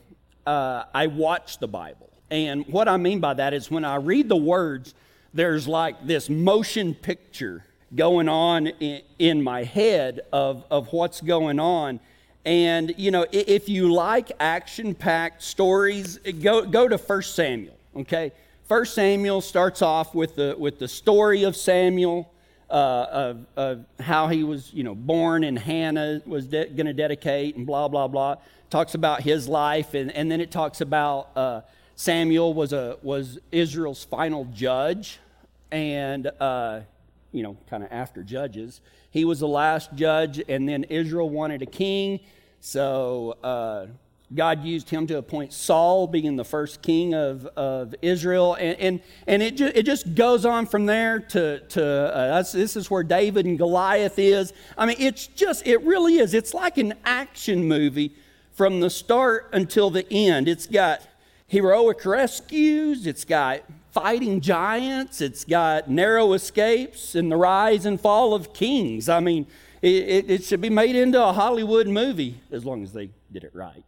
Uh, 0.47 0.85
I 0.95 1.09
watch 1.09 1.59
the 1.59 1.67
Bible, 1.67 2.11
and 2.31 2.65
what 2.69 2.87
I 2.87 2.97
mean 2.97 3.19
by 3.19 3.35
that 3.35 3.53
is 3.53 3.71
when 3.71 3.85
I 3.85 3.97
read 3.97 4.29
the 4.29 4.37
words, 4.37 4.95
there's 5.35 5.67
like 5.67 6.07
this 6.07 6.31
motion 6.31 6.95
picture 6.95 7.65
going 7.95 8.29
on 8.29 8.69
in, 8.69 9.03
in 9.19 9.43
my 9.43 9.65
head 9.65 10.21
of 10.33 10.65
of 10.71 10.93
what's 10.93 11.21
going 11.21 11.59
on. 11.59 11.99
And 12.45 12.95
you 12.97 13.11
know, 13.11 13.27
if 13.33 13.69
you 13.69 13.93
like 13.93 14.31
action-packed 14.39 15.43
stories, 15.43 16.19
go 16.19 16.65
go 16.65 16.87
to 16.87 16.97
1 16.97 17.23
Samuel. 17.23 17.75
Okay, 17.97 18.31
1 18.69 18.85
Samuel 18.87 19.41
starts 19.41 19.81
off 19.81 20.13
with 20.13 20.35
the 20.35 20.57
with 20.59 20.81
the 20.81 20.89
story 20.89 21.45
of 21.45 21.55
Samuel, 21.55 22.33
uh, 22.69 22.73
of, 22.73 23.47
of 23.57 23.85
how 24.01 24.27
he 24.27 24.43
was, 24.43 24.73
you 24.73 24.83
know, 24.83 24.95
born 24.95 25.45
and 25.45 25.57
Hannah 25.57 26.21
was 26.27 26.49
de- 26.49 26.67
going 26.71 26.87
to 26.87 26.93
dedicate 26.93 27.55
and 27.55 27.65
blah 27.65 27.87
blah 27.87 28.09
blah. 28.09 28.37
Talks 28.69 28.97
about 28.97 29.23
his 29.23 29.47
life, 29.47 29.95
and, 29.95 30.11
and 30.11 30.29
then 30.29 30.41
it 30.41 30.51
talks 30.51 30.81
about 30.81 31.29
uh, 31.37 31.61
Samuel 31.95 32.55
was 32.55 32.73
a 32.73 32.99
was 33.03 33.39
Israel's 33.53 34.03
final 34.03 34.47
judge, 34.47 35.21
and 35.71 36.27
uh, 36.41 36.81
you 37.31 37.45
know, 37.45 37.57
kind 37.71 37.85
of 37.85 37.93
after 37.93 38.25
judges. 38.25 38.81
He 39.13 39.25
was 39.25 39.39
the 39.39 39.49
last 39.49 39.95
judge, 39.95 40.43
and 40.49 40.69
then 40.69 40.83
Israel 40.85 41.31
wanted 41.31 41.63
a 41.63 41.67
king. 41.67 42.19
So 42.59 43.37
uh, 43.45 43.87
God 44.35 44.65
used 44.65 44.91
him 44.91 45.07
to 45.07 45.19
appoint 45.19 45.53
Saul, 45.53 46.09
being 46.09 46.35
the 46.35 46.45
first 46.45 46.83
king 46.83 47.15
of, 47.15 47.47
of 47.57 47.95
Israel. 48.03 48.55
And, 48.55 48.79
and, 48.81 49.01
and 49.27 49.43
it, 49.43 49.57
ju- 49.57 49.71
it 49.73 49.85
just 49.85 50.15
goes 50.17 50.45
on 50.45 50.67
from 50.67 50.87
there 50.87 51.21
to, 51.21 51.61
to 51.61 51.85
uh, 51.85 52.43
this 52.43 52.77
is 52.77 52.91
where 52.91 53.05
David 53.05 53.47
and 53.47 53.57
Goliath 53.57 54.19
is. 54.19 54.53
I 54.77 54.87
mean, 54.87 54.97
it's 54.99 55.29
just, 55.29 55.65
it 55.67 55.81
really 55.83 56.17
is. 56.17 56.35
It's 56.35 56.55
like 56.55 56.77
an 56.77 56.95
action 57.05 57.65
movie 57.65 58.17
from 58.53 58.81
the 58.81 58.91
start 58.91 59.49
until 59.53 59.91
the 59.91 60.11
end. 60.13 60.49
It's 60.49 60.67
got 60.67 61.03
heroic 61.47 62.05
rescues, 62.05 63.07
it's 63.07 63.25
got 63.25 63.63
fighting 63.93 64.41
giants, 64.41 65.21
it's 65.21 65.45
got 65.45 65.89
narrow 65.89 66.33
escapes, 66.33 67.15
and 67.15 67.31
the 67.31 67.37
rise 67.37 67.87
and 67.87 68.01
fall 68.01 68.35
of 68.35 68.53
kings. 68.53 69.09
I 69.09 69.21
mean, 69.21 69.47
it, 69.83 69.95
it, 69.95 70.31
it 70.31 70.45
should 70.45 70.61
be 70.61 70.71
made 70.71 70.97
into 70.97 71.23
a 71.23 71.33
Hollywood 71.33 71.87
movie 71.87 72.41
as 72.51 72.65
long 72.65 72.83
as 72.83 72.93
they 72.93 73.11
did 73.31 73.45
it 73.45 73.55
right. 73.55 73.85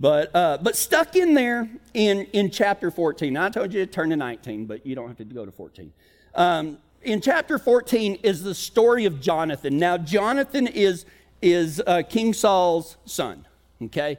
But, 0.00 0.34
uh, 0.34 0.58
but 0.62 0.76
stuck 0.76 1.14
in 1.14 1.34
there 1.34 1.68
in, 1.92 2.22
in 2.32 2.50
chapter 2.50 2.90
14. 2.90 3.34
Now, 3.34 3.44
I 3.44 3.50
told 3.50 3.74
you 3.74 3.84
to 3.84 3.90
turn 3.90 4.08
to 4.10 4.16
19, 4.16 4.64
but 4.64 4.86
you 4.86 4.94
don't 4.94 5.08
have 5.08 5.18
to 5.18 5.24
go 5.24 5.44
to 5.44 5.52
14. 5.52 5.92
Um, 6.34 6.78
in 7.02 7.20
chapter 7.20 7.58
14 7.58 8.14
is 8.22 8.42
the 8.42 8.54
story 8.54 9.04
of 9.04 9.20
Jonathan. 9.20 9.78
Now, 9.78 9.98
Jonathan 9.98 10.66
is, 10.66 11.04
is 11.42 11.82
uh, 11.86 12.02
King 12.08 12.32
Saul's 12.32 12.96
son, 13.04 13.46
okay? 13.82 14.16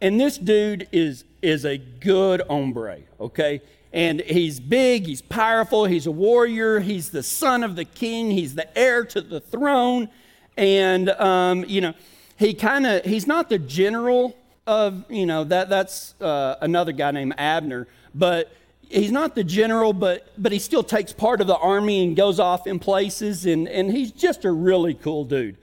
And 0.00 0.18
this 0.18 0.38
dude 0.38 0.88
is, 0.90 1.24
is 1.40 1.64
a 1.64 1.78
good 1.78 2.42
hombre, 2.48 2.98
okay? 3.20 3.62
And 3.92 4.20
he's 4.22 4.58
big, 4.58 5.06
he's 5.06 5.22
powerful, 5.22 5.84
he's 5.84 6.06
a 6.06 6.12
warrior, 6.12 6.80
he's 6.80 7.10
the 7.10 7.22
son 7.22 7.62
of 7.62 7.76
the 7.76 7.84
king, 7.84 8.32
he's 8.32 8.56
the 8.56 8.76
heir 8.76 9.04
to 9.04 9.20
the 9.20 9.38
throne. 9.38 10.08
And, 10.56 11.10
um, 11.10 11.64
you 11.68 11.80
know, 11.80 11.94
he 12.38 12.54
kind 12.54 12.86
of, 12.86 13.04
he's 13.04 13.28
not 13.28 13.48
the 13.48 13.58
general 13.58 14.36
of, 14.66 15.04
you 15.10 15.26
know, 15.26 15.44
that, 15.44 15.68
that's 15.68 16.14
uh, 16.20 16.56
another 16.60 16.92
guy 16.92 17.10
named 17.10 17.34
Abner, 17.38 17.88
but 18.14 18.52
he's 18.88 19.12
not 19.12 19.34
the 19.34 19.44
general, 19.44 19.92
but, 19.92 20.28
but 20.38 20.52
he 20.52 20.58
still 20.58 20.82
takes 20.82 21.12
part 21.12 21.40
of 21.40 21.46
the 21.46 21.56
army 21.56 22.04
and 22.04 22.16
goes 22.16 22.38
off 22.38 22.66
in 22.66 22.78
places, 22.78 23.46
and, 23.46 23.68
and 23.68 23.90
he's 23.90 24.12
just 24.12 24.44
a 24.44 24.52
really 24.52 24.94
cool 24.94 25.24
dude. 25.24 25.56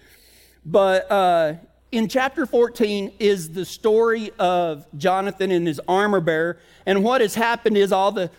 But 0.65 1.09
uh, 1.11 1.53
in 1.91 2.07
chapter 2.07 2.45
14 2.45 3.13
is 3.19 3.51
the 3.51 3.65
story 3.65 4.31
of 4.37 4.85
Jonathan 4.97 5.51
and 5.51 5.65
his 5.65 5.81
armor 5.87 6.19
bearer. 6.19 6.59
And 6.85 7.03
what 7.03 7.21
has 7.21 7.35
happened 7.35 7.77
is 7.77 7.91
all 7.91 8.11
the 8.11 8.29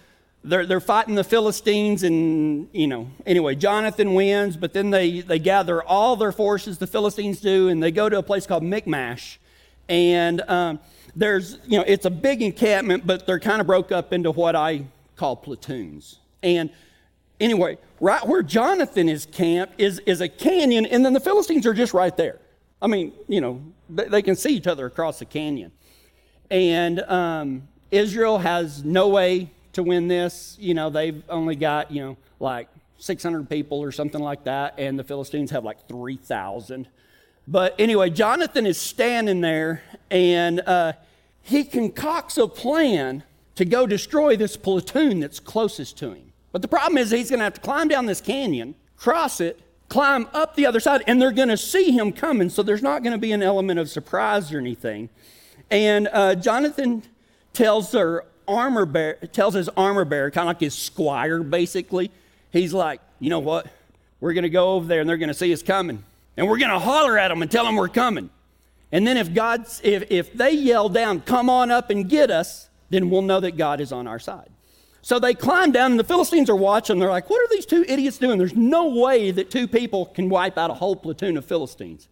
they're, 0.43 0.65
they're 0.65 0.81
fighting 0.81 1.17
the 1.17 1.25
Philistines, 1.25 2.03
and 2.03 2.69
you 2.73 2.87
know, 2.87 3.11
anyway, 3.27 3.55
Jonathan 3.55 4.15
wins, 4.15 4.57
but 4.57 4.73
then 4.73 4.91
they, 4.91 5.21
they 5.21 5.39
gather 5.39 5.83
all 5.83 6.17
their 6.17 6.33
forces, 6.33 6.79
the 6.79 6.87
Philistines 6.87 7.41
do, 7.41 7.69
and 7.69 7.83
they 7.83 7.91
go 7.91 8.09
to 8.09 8.19
a 8.19 8.23
place 8.23 8.47
called 8.47 8.63
Michmash. 8.63 9.40
And 9.91 10.41
um, 10.43 10.81
there's, 11.17 11.59
you 11.67 11.77
know, 11.77 11.85
it's 11.87 12.07
a 12.07 12.11
big 12.11 12.41
encampment, 12.41 13.07
but 13.07 13.27
they're 13.27 13.41
kind 13.41 13.61
of 13.61 13.67
broke 13.67 13.91
up 13.91 14.13
into 14.13 14.31
what 14.31 14.55
I 14.55 14.85
call 15.17 15.37
platoons. 15.37 16.21
And 16.43 16.71
anyway, 17.41 17.77
right 18.01 18.27
where 18.27 18.43
Jonathan 18.43 19.09
is 19.09 19.27
camped 19.27 19.81
is, 19.81 19.99
is 20.07 20.21
a 20.21 20.29
canyon, 20.29 20.87
and 20.87 21.05
then 21.05 21.13
the 21.13 21.21
Philistines 21.21 21.67
are 21.67 21.75
just 21.75 21.93
right 21.93 22.17
there. 22.17 22.39
I 22.81 22.87
mean, 22.87 23.13
you 23.29 23.41
know, 23.41 23.61
they, 23.91 24.07
they 24.07 24.23
can 24.23 24.37
see 24.37 24.55
each 24.55 24.69
other 24.69 24.87
across 24.87 25.19
the 25.19 25.25
canyon. 25.25 25.73
And 26.51 27.01
um, 27.01 27.69
Israel 27.91 28.39
has 28.39 28.85
no 28.85 29.09
way 29.09 29.51
to 29.73 29.83
win 29.83 30.07
this. 30.07 30.57
You 30.61 30.75
know, 30.75 30.89
they've 30.89 31.23
only 31.29 31.57
got, 31.57 31.91
you 31.91 32.01
know, 32.01 32.17
like 32.39 32.69
600 32.99 33.51
people 33.51 33.81
or 33.81 33.91
something 33.91 34.21
like 34.21 34.45
that, 34.45 34.75
and 34.79 34.97
the 34.97 35.05
Philistines 35.05 35.51
have 35.51 35.65
like 35.65 35.89
3,000. 35.89 36.87
But 37.49 37.75
anyway, 37.79 38.11
Jonathan 38.11 38.67
is 38.67 38.79
standing 38.79 39.41
there, 39.41 39.83
and 40.11 40.61
uh, 40.61 40.93
he 41.43 41.65
concocts 41.65 42.39
a 42.39 42.47
plan 42.47 43.25
to 43.57 43.65
go 43.65 43.87
destroy 43.87 44.37
this 44.37 44.57
platoon 44.57 45.21
that's 45.21 45.41
closest 45.41 45.99
to 45.99 46.13
him. 46.13 46.33
But 46.53 46.63
the 46.63 46.69
problem 46.69 46.99
is, 46.99 47.11
he's 47.11 47.31
going 47.31 47.39
to 47.39 47.45
have 47.45 47.55
to 47.55 47.61
climb 47.61 47.89
down 47.89 48.07
this 48.07 48.21
canyon, 48.21 48.75
cross 48.97 49.41
it, 49.41 49.61
climb 49.89 50.29
up 50.33 50.55
the 50.55 50.67
other 50.67 50.81
side, 50.81 51.03
and 51.07 51.21
they're 51.21 51.33
going 51.33 51.49
to 51.49 51.57
see 51.57 51.91
him 51.91 52.13
coming. 52.13 52.49
So 52.49 52.63
there's 52.63 52.83
not 52.83 53.03
going 53.03 53.13
to 53.13 53.19
be 53.19 53.33
an 53.33 53.43
element 53.43 53.79
of 53.79 53.91
surprise 53.91 54.53
or 54.53 54.59
anything. 54.59 55.09
And 55.71 56.09
uh, 56.13 56.37
Jonathan 56.37 57.03
tells 57.53 57.91
their 57.91 58.25
armor 58.47 58.87
bearer, 58.87 59.15
tells 59.33 59.55
his 59.55 59.69
armor 59.71 60.05
bearer, 60.05 60.31
kind 60.31 60.45
of 60.45 60.49
like 60.49 60.61
his 60.61 60.75
squire, 60.75 61.43
basically. 61.43 62.11
He's 62.53 62.73
like, 62.73 63.01
you 63.19 63.31
know 63.31 63.39
what? 63.41 63.67
We're 64.21 64.33
going 64.33 64.43
to 64.43 64.51
go 64.51 64.73
over 64.73 64.87
there, 64.87 65.01
and 65.01 65.09
they're 65.09 65.17
going 65.17 65.29
to 65.29 65.35
see 65.35 65.53
us 65.53 65.63
coming, 65.63 66.05
and 66.37 66.49
we're 66.49 66.59
going 66.59 66.71
to 66.71 66.79
holler 66.79 67.19
at 67.19 67.29
them 67.29 67.43
and 67.43 67.51
tell 67.51 67.65
them 67.65 67.77
we're 67.77 67.89
coming. 67.89 68.31
And 68.93 69.07
then 69.07 69.17
if 69.17 69.33
God's, 69.33 69.81
if, 69.85 70.11
if 70.11 70.33
they 70.33 70.53
yell 70.53 70.89
down, 70.89 71.21
come 71.21 71.49
on 71.49 71.71
up 71.71 71.91
and 71.91 72.09
get 72.09 72.31
us, 72.31 72.69
then 72.89 73.11
we'll 73.11 73.23
know 73.23 73.41
that 73.41 73.57
God 73.57 73.81
is 73.81 73.93
on 73.93 74.07
our 74.07 74.19
side. 74.19 74.51
So 75.03 75.19
they 75.19 75.33
climb 75.33 75.73
down, 75.73 75.93
and 75.93 76.01
the 76.01 76.05
Philistines 76.05 76.51
are 76.51 76.57
watching. 76.57 76.99
They're 76.99 77.09
like, 77.09 77.31
What 77.31 77.43
are 77.43 77.49
these 77.51 77.65
two 77.65 77.85
idiots 77.89 78.19
doing? 78.19 78.39
There's 78.39 78.55
no 78.55 78.89
way 78.89 79.31
that 79.31 79.51
two 79.51 79.67
people 79.67 80.07
can 80.07 80.29
wipe 80.29 80.59
out 80.59 80.71
a 80.71 80.75
whole 80.75 80.97
platoon 80.97 81.37
of 81.37 81.45
Philistines. 81.45 82.09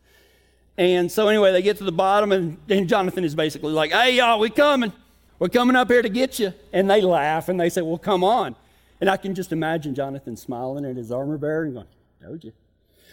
And 0.79 1.11
so, 1.11 1.29
anyway, 1.29 1.53
they 1.53 1.61
get 1.61 1.77
to 1.79 1.85
the 1.85 1.93
bottom, 1.93 2.33
and, 2.33 2.57
and 2.69 2.89
Jonathan 2.89 3.25
is 3.25 3.35
basically 3.35 3.73
like, 3.73 3.91
Hey, 3.91 4.17
y'all, 4.17 4.39
we 4.39 4.49
coming. 4.49 4.93
We're 5.39 5.49
coming 5.49 5.77
up 5.77 5.89
here 5.89 6.03
to 6.03 6.09
get 6.09 6.39
you. 6.39 6.55
And 6.73 6.91
they 6.91 7.01
laugh 7.01 7.49
and 7.49 7.61
they 7.61 7.69
say, 7.69 7.83
Well, 7.83 7.99
come 7.99 8.25
on. 8.25 8.57
And 9.01 9.11
I 9.11 9.17
can 9.17 9.35
just 9.35 9.53
imagine 9.53 9.95
Jonathan 9.95 10.37
smiling 10.37 10.85
at 10.85 10.97
his 10.97 11.13
armor 11.13 11.39
bearer 11.39 11.65
and 11.65 11.75
going, 11.75 11.87
Told 12.23 12.45
you. 12.45 12.53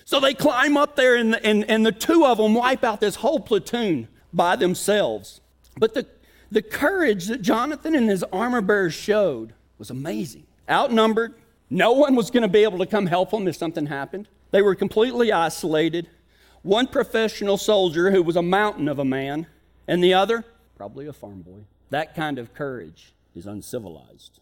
So 0.05 0.19
they 0.19 0.35
climb 0.35 0.77
up 0.77 0.95
there, 0.95 1.15
and, 1.15 1.35
and, 1.43 1.69
and 1.69 1.83
the 1.83 1.91
two 1.91 2.25
of 2.25 2.37
them 2.37 2.53
wipe 2.53 2.83
out 2.83 3.01
this 3.01 3.15
whole 3.15 3.39
platoon 3.39 4.07
by 4.31 4.55
themselves. 4.55 5.41
But 5.77 5.95
the, 5.95 6.05
the 6.51 6.61
courage 6.61 7.25
that 7.25 7.41
Jonathan 7.41 7.95
and 7.95 8.07
his 8.07 8.23
armor 8.31 8.61
bearers 8.61 8.93
showed 8.93 9.53
was 9.79 9.89
amazing. 9.89 10.45
Outnumbered, 10.69 11.33
no 11.71 11.93
one 11.93 12.15
was 12.15 12.29
going 12.29 12.43
to 12.43 12.47
be 12.47 12.63
able 12.63 12.77
to 12.77 12.85
come 12.85 13.07
help 13.07 13.31
them 13.31 13.47
if 13.47 13.55
something 13.55 13.87
happened. 13.87 14.27
They 14.51 14.61
were 14.61 14.75
completely 14.75 15.31
isolated. 15.31 16.07
One 16.61 16.85
professional 16.85 17.57
soldier 17.57 18.11
who 18.11 18.21
was 18.21 18.35
a 18.35 18.43
mountain 18.43 18.87
of 18.87 18.99
a 18.99 19.05
man, 19.05 19.47
and 19.87 20.03
the 20.03 20.13
other, 20.13 20.45
probably 20.77 21.07
a 21.07 21.13
farm 21.13 21.41
boy. 21.41 21.65
That 21.89 22.15
kind 22.15 22.37
of 22.37 22.53
courage 22.53 23.13
is 23.35 23.47
uncivilized. 23.47 24.39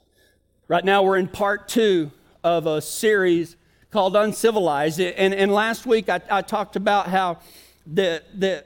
Right 0.67 0.83
now, 0.83 1.03
we're 1.03 1.17
in 1.17 1.29
part 1.29 1.69
two 1.69 2.11
of 2.43 2.65
a 2.65 2.81
series 2.81 3.55
called 3.93 4.15
Uncivilized. 4.15 4.99
And, 4.99 5.33
and 5.33 5.53
last 5.53 5.85
week, 5.85 6.09
I, 6.09 6.19
I 6.29 6.41
talked 6.41 6.75
about 6.75 7.07
how 7.07 7.37
the, 7.85 8.23
the, 8.33 8.65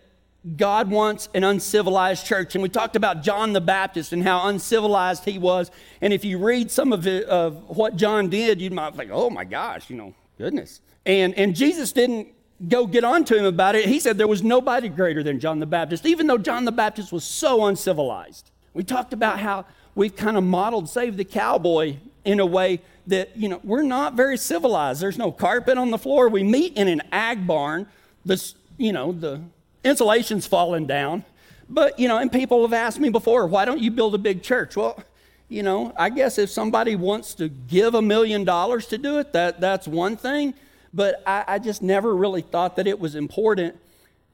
God 0.56 0.90
wants 0.90 1.28
an 1.34 1.44
uncivilized 1.44 2.26
church. 2.26 2.56
And 2.56 2.64
we 2.64 2.70
talked 2.70 2.96
about 2.96 3.22
John 3.22 3.52
the 3.52 3.62
Baptist 3.62 4.14
and 4.14 4.24
how 4.24 4.48
uncivilized 4.48 5.26
he 5.26 5.38
was. 5.38 5.70
And 6.02 6.14
if 6.14 6.24
you 6.24 6.38
read 6.38 6.72
some 6.72 6.94
of, 6.94 7.06
it, 7.06 7.26
of 7.26 7.78
what 7.78 7.98
John 7.98 8.30
did, 8.30 8.62
you 8.62 8.72
might 8.72 8.96
think, 8.96 9.12
oh 9.14 9.30
my 9.30 9.44
gosh, 9.44 9.90
you 9.90 9.98
know, 9.98 10.16
goodness. 10.38 10.80
And, 11.06 11.36
and 11.36 11.54
Jesus 11.54 11.92
didn't 11.92 12.30
go 12.70 12.88
get 12.88 13.04
on 13.04 13.26
to 13.26 13.38
him 13.38 13.46
about 13.46 13.76
it. 13.76 13.86
He 13.86 14.00
said 14.00 14.18
there 14.18 14.28
was 14.28 14.42
nobody 14.42 14.88
greater 14.88 15.22
than 15.24 15.40
John 15.40 15.60
the 15.60 15.66
Baptist, 15.66 16.06
even 16.06 16.28
though 16.28 16.38
John 16.38 16.64
the 16.64 16.72
Baptist 16.72 17.12
was 17.12 17.26
so 17.26 17.66
uncivilized. 17.66 18.50
We 18.74 18.84
talked 18.84 19.12
about 19.12 19.40
how 19.40 19.66
we've 19.94 20.16
kind 20.16 20.38
of 20.38 20.44
modeled 20.44 20.90
Save 20.90 21.18
the 21.18 21.26
Cowboy 21.26 21.98
in 22.24 22.40
a 22.40 22.46
way 22.46 22.82
that, 23.08 23.36
you 23.36 23.50
know, 23.50 23.60
we're 23.64 23.84
not 23.84 24.14
very 24.14 24.38
civilized. 24.38 25.02
There's 25.02 25.18
no 25.18 25.32
carpet 25.32 25.78
on 25.78 25.92
the 25.92 25.98
floor. 25.98 26.30
We 26.30 26.44
meet 26.44 26.78
in 26.78 26.88
an 26.88 27.02
ag 27.12 27.48
barn. 27.48 27.88
This, 28.26 28.56
you 28.78 28.92
know, 28.92 29.12
the 29.12 29.42
insulation's 29.84 30.46
fallen 30.46 30.86
down. 30.86 31.24
But, 31.70 32.00
you 32.00 32.08
know, 32.08 32.18
and 32.18 32.32
people 32.32 32.62
have 32.62 32.74
asked 32.74 33.00
me 33.00 33.10
before, 33.10 33.48
why 33.48 33.66
don't 33.66 33.80
you 33.80 33.92
build 33.92 34.16
a 34.16 34.18
big 34.18 34.44
church? 34.44 34.76
Well, 34.76 35.04
you 35.50 35.64
know, 35.64 35.94
I 35.98 36.10
guess 36.10 36.38
if 36.38 36.50
somebody 36.50 36.96
wants 36.96 37.34
to 37.36 37.48
give 37.48 37.96
a 37.96 38.02
million 38.02 38.44
dollars 38.44 38.88
to 38.88 38.98
do 38.98 39.20
it, 39.20 39.34
that, 39.34 39.62
that's 39.62 39.88
one 39.88 40.18
thing. 40.18 40.54
But 40.94 41.24
I, 41.26 41.44
I 41.48 41.60
just 41.60 41.82
never 41.82 42.16
really 42.16 42.42
thought 42.42 42.76
that 42.76 42.88
it 42.88 43.00
was 43.00 43.16
important 43.16 43.78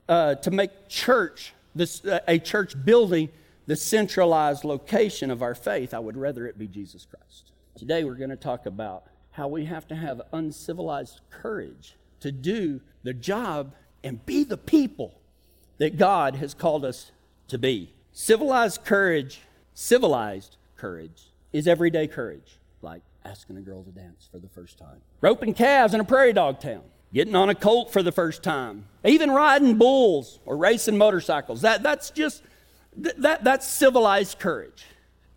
uh, 0.09 0.35
to 0.35 0.51
make 0.51 0.89
church, 0.89 1.53
this, 1.75 2.03
uh, 2.05 2.19
a 2.27 2.39
church 2.39 2.73
building, 2.83 3.29
the 3.67 3.75
centralized 3.75 4.63
location 4.63 5.31
of 5.31 5.41
our 5.41 5.55
faith. 5.55 5.93
I 5.93 5.99
would 5.99 6.17
rather 6.17 6.47
it 6.47 6.57
be 6.57 6.67
Jesus 6.67 7.05
Christ. 7.05 7.52
Today 7.83 8.05
we're 8.05 8.15
going 8.15 8.29
to 8.29 8.37
talk 8.37 8.65
about 8.65 9.03
how 9.31 9.49
we 9.49 9.65
have 9.65 9.85
to 9.89 9.95
have 9.95 10.21
uncivilized 10.31 11.19
courage 11.29 11.97
to 12.21 12.31
do 12.31 12.79
the 13.03 13.13
job 13.13 13.73
and 14.05 14.25
be 14.25 14.45
the 14.45 14.55
people 14.55 15.19
that 15.79 15.97
God 15.97 16.37
has 16.37 16.53
called 16.53 16.85
us 16.85 17.11
to 17.49 17.57
be. 17.57 17.93
Civilized 18.13 18.85
courage, 18.85 19.41
civilized 19.73 20.55
courage, 20.77 21.33
is 21.51 21.67
everyday 21.67 22.07
courage, 22.07 22.57
like 22.81 23.01
asking 23.25 23.57
a 23.57 23.61
girl 23.61 23.83
to 23.83 23.91
dance 23.91 24.29
for 24.31 24.39
the 24.39 24.47
first 24.47 24.77
time, 24.77 25.01
roping 25.19 25.53
calves 25.53 25.93
in 25.93 25.99
a 25.99 26.05
prairie 26.05 26.31
dog 26.31 26.61
town, 26.61 26.83
getting 27.13 27.35
on 27.35 27.49
a 27.49 27.55
colt 27.55 27.91
for 27.91 28.01
the 28.01 28.13
first 28.13 28.43
time, 28.43 28.85
even 29.03 29.29
riding 29.29 29.77
bulls 29.77 30.39
or 30.45 30.55
racing 30.55 30.97
motorcycles. 30.97 31.59
That, 31.63 31.83
that's 31.83 32.11
just 32.11 32.43
that, 32.95 33.43
that's 33.43 33.67
civilized 33.67 34.39
courage. 34.39 34.85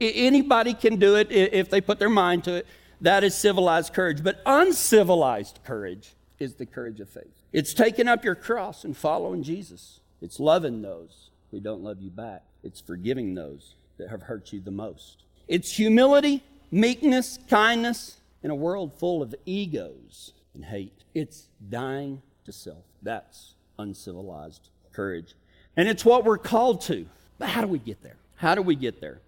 Anybody 0.00 0.75
can 0.75 0.97
do 0.97 1.17
it 1.17 1.31
if 1.31 1.71
they 1.71 1.81
put 1.81 1.99
their 1.99 2.11
mind 2.11 2.45
to 2.45 2.55
it. 2.55 2.67
That 3.00 3.25
is 3.25 3.35
civilized 3.35 3.93
courage. 3.93 4.23
But 4.23 4.41
uncivilized 4.47 5.61
courage 5.65 6.15
is 6.38 6.55
the 6.55 6.67
courage 6.67 7.00
of 7.00 7.09
faith. 7.09 7.43
It's 7.53 7.73
taking 7.73 8.09
up 8.09 8.25
your 8.25 8.35
cross 8.35 8.85
and 8.85 8.97
following 8.97 9.43
Jesus. 9.43 10.00
It's 10.21 10.41
loving 10.41 10.83
those 10.83 11.31
who 11.50 11.61
don't 11.61 11.83
love 11.83 12.00
you 12.00 12.11
back. 12.11 12.43
It's 12.62 12.81
forgiving 12.81 13.35
those 13.35 13.75
that 13.99 14.11
have 14.11 14.23
hurt 14.23 14.53
you 14.53 14.61
the 14.61 14.71
most. 14.71 15.23
It's 15.49 15.73
humility, 15.73 16.43
meekness, 16.71 17.38
kindness 17.49 18.17
in 18.43 18.50
a 18.50 18.55
world 18.55 18.93
full 18.99 19.23
of 19.23 19.35
egos 19.47 20.33
and 20.55 20.65
hate. 20.65 21.05
It's 21.15 21.49
dying 21.69 22.21
to 22.45 22.53
self. 22.53 22.85
That's 23.03 23.55
uncivilized 23.79 24.69
courage. 24.93 25.35
And 25.76 25.88
it's 25.88 26.05
what 26.05 26.25
we're 26.25 26.38
called 26.38 26.81
to. 26.83 27.07
But 27.38 27.50
how 27.50 27.61
do 27.61 27.69
we 27.69 27.79
get 27.79 28.03
there? 28.03 28.17
How 28.37 28.55
do 28.55 28.62
we 28.62 28.75
get 28.75 29.00
there? 29.00 29.21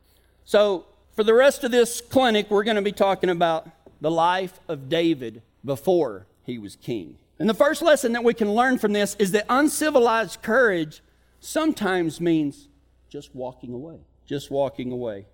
So, 0.49 0.87
for 1.14 1.25
the 1.25 1.35
rest 1.35 1.62
of 1.62 1.71
this 1.73 2.00
clinic, 2.00 2.50
we're 2.50 2.64
going 2.64 2.76
to 2.76 2.83
be 2.83 2.90
talking 2.90 3.28
about 3.28 3.69
the 4.00 4.11
life 4.11 4.59
of 4.67 4.88
David 4.88 5.43
before 5.62 6.26
he 6.43 6.57
was 6.57 6.75
king. 6.75 7.19
And 7.38 7.50
the 7.50 7.52
first 7.52 7.83
lesson 7.83 8.12
that 8.12 8.25
we 8.25 8.33
can 8.33 8.55
learn 8.55 8.78
from 8.78 8.95
this 8.95 9.14
is 9.19 9.33
that 9.33 9.45
uncivilized 9.50 10.40
courage 10.40 11.02
sometimes 11.38 12.19
means 12.19 12.69
just 13.11 13.35
walking 13.35 13.75
away. 13.75 13.99
Just 14.25 14.50
walking 14.50 14.90
away. 14.90 15.26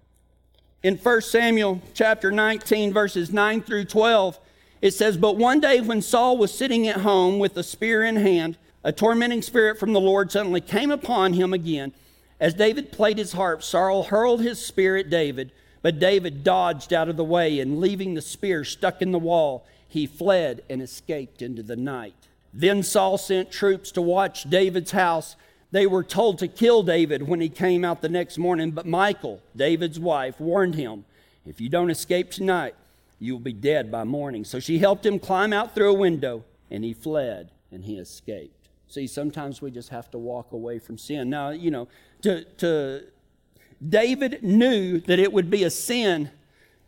In 0.82 0.96
1 0.96 1.20
Samuel 1.20 1.80
chapter 1.94 2.32
19, 2.32 2.92
verses 2.92 3.32
9 3.32 3.62
through 3.62 3.84
12, 3.84 4.40
it 4.82 4.94
says, 4.94 5.16
But 5.16 5.36
one 5.36 5.60
day 5.60 5.80
when 5.80 6.02
Saul 6.02 6.36
was 6.36 6.52
sitting 6.52 6.88
at 6.88 7.02
home 7.02 7.38
with 7.38 7.56
a 7.56 7.62
spear 7.62 8.02
in 8.02 8.16
hand, 8.16 8.58
a 8.82 8.90
tormenting 8.90 9.42
spirit 9.42 9.78
from 9.78 9.92
the 9.92 10.00
Lord 10.00 10.32
suddenly 10.32 10.60
came 10.60 10.90
upon 10.90 11.34
him 11.34 11.52
again 11.52 11.92
as 12.40 12.54
David 12.54 12.92
played 12.92 13.18
his 13.18 13.32
harp, 13.32 13.62
Saul 13.62 14.04
hurled 14.04 14.40
his 14.40 14.64
spear 14.64 14.96
at 14.96 15.10
David, 15.10 15.52
but 15.82 15.98
David 15.98 16.44
dodged 16.44 16.92
out 16.92 17.08
of 17.08 17.16
the 17.16 17.24
way, 17.24 17.60
and 17.60 17.80
leaving 17.80 18.14
the 18.14 18.22
spear 18.22 18.64
stuck 18.64 19.02
in 19.02 19.12
the 19.12 19.18
wall, 19.18 19.66
he 19.88 20.06
fled 20.06 20.62
and 20.68 20.82
escaped 20.82 21.42
into 21.42 21.62
the 21.62 21.76
night. 21.76 22.14
Then 22.52 22.82
Saul 22.82 23.18
sent 23.18 23.50
troops 23.50 23.90
to 23.92 24.02
watch 24.02 24.48
David's 24.48 24.92
house. 24.92 25.36
They 25.72 25.86
were 25.86 26.04
told 26.04 26.38
to 26.38 26.48
kill 26.48 26.82
David 26.82 27.28
when 27.28 27.40
he 27.40 27.48
came 27.48 27.84
out 27.84 28.00
the 28.00 28.08
next 28.08 28.38
morning, 28.38 28.70
but 28.70 28.86
Michal, 28.86 29.40
David's 29.54 30.00
wife, 30.00 30.40
warned 30.40 30.74
him. 30.74 31.04
If 31.46 31.60
you 31.60 31.68
don't 31.68 31.90
escape 31.90 32.30
tonight, 32.30 32.74
you 33.18 33.34
will 33.34 33.40
be 33.40 33.52
dead 33.52 33.90
by 33.90 34.04
morning. 34.04 34.44
So 34.44 34.60
she 34.60 34.78
helped 34.78 35.04
him 35.04 35.18
climb 35.18 35.52
out 35.52 35.74
through 35.74 35.90
a 35.90 35.94
window, 35.98 36.44
and 36.70 36.84
he 36.84 36.92
fled 36.92 37.50
and 37.70 37.84
he 37.84 37.98
escaped. 37.98 38.63
See, 38.94 39.08
sometimes 39.08 39.60
we 39.60 39.72
just 39.72 39.88
have 39.88 40.08
to 40.12 40.18
walk 40.18 40.52
away 40.52 40.78
from 40.78 40.98
sin. 40.98 41.28
Now, 41.28 41.50
you 41.50 41.72
know, 41.72 41.88
to, 42.22 42.44
to 42.58 43.02
David 43.84 44.44
knew 44.44 45.00
that 45.00 45.18
it 45.18 45.32
would 45.32 45.50
be 45.50 45.64
a 45.64 45.70
sin 45.70 46.30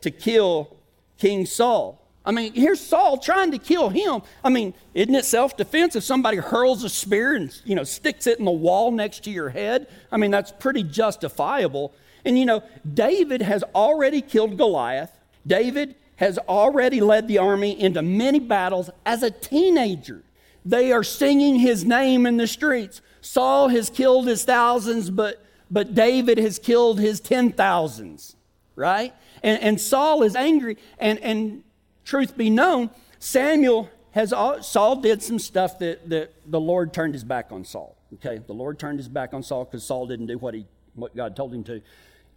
to 0.02 0.12
kill 0.12 0.76
King 1.18 1.46
Saul. 1.46 2.00
I 2.24 2.30
mean, 2.30 2.54
here's 2.54 2.78
Saul 2.78 3.18
trying 3.18 3.50
to 3.50 3.58
kill 3.58 3.88
him. 3.88 4.22
I 4.44 4.50
mean, 4.50 4.72
isn't 4.94 5.16
it 5.16 5.24
self-defense 5.24 5.96
if 5.96 6.04
somebody 6.04 6.36
hurls 6.36 6.84
a 6.84 6.88
spear 6.88 7.34
and 7.34 7.52
you 7.64 7.74
know 7.74 7.82
sticks 7.82 8.28
it 8.28 8.38
in 8.38 8.44
the 8.44 8.52
wall 8.52 8.92
next 8.92 9.24
to 9.24 9.32
your 9.32 9.48
head? 9.48 9.88
I 10.12 10.16
mean, 10.16 10.30
that's 10.30 10.52
pretty 10.52 10.84
justifiable. 10.84 11.92
And 12.24 12.38
you 12.38 12.46
know, 12.46 12.62
David 12.94 13.42
has 13.42 13.64
already 13.74 14.22
killed 14.22 14.56
Goliath. 14.56 15.10
David 15.44 15.96
has 16.16 16.38
already 16.38 17.00
led 17.00 17.26
the 17.26 17.38
army 17.38 17.80
into 17.80 18.00
many 18.00 18.38
battles 18.38 18.90
as 19.04 19.24
a 19.24 19.30
teenager. 19.32 20.22
They 20.66 20.90
are 20.90 21.04
singing 21.04 21.60
his 21.60 21.84
name 21.84 22.26
in 22.26 22.38
the 22.38 22.48
streets. 22.48 23.00
Saul 23.20 23.68
has 23.68 23.88
killed 23.88 24.26
his 24.26 24.44
thousands, 24.44 25.10
but, 25.10 25.44
but 25.70 25.94
David 25.94 26.38
has 26.38 26.58
killed 26.58 26.98
his 26.98 27.20
ten 27.20 27.52
thousands, 27.52 28.34
right? 28.74 29.14
And, 29.44 29.62
and 29.62 29.80
Saul 29.80 30.24
is 30.24 30.34
angry. 30.34 30.76
And, 30.98 31.20
and 31.20 31.62
truth 32.04 32.36
be 32.36 32.50
known, 32.50 32.90
Samuel 33.20 33.88
has, 34.10 34.32
all. 34.32 34.60
Saul 34.60 34.96
did 34.96 35.22
some 35.22 35.38
stuff 35.38 35.78
that, 35.78 36.08
that 36.10 36.32
the 36.44 36.60
Lord 36.60 36.92
turned 36.92 37.14
his 37.14 37.24
back 37.24 37.52
on 37.52 37.64
Saul. 37.64 37.96
Okay, 38.14 38.40
the 38.44 38.52
Lord 38.52 38.80
turned 38.80 38.98
his 38.98 39.08
back 39.08 39.34
on 39.34 39.44
Saul 39.44 39.66
because 39.66 39.84
Saul 39.84 40.06
didn't 40.08 40.26
do 40.26 40.38
what, 40.38 40.54
he, 40.54 40.66
what 40.94 41.14
God 41.14 41.36
told 41.36 41.54
him 41.54 41.62
to. 41.64 41.80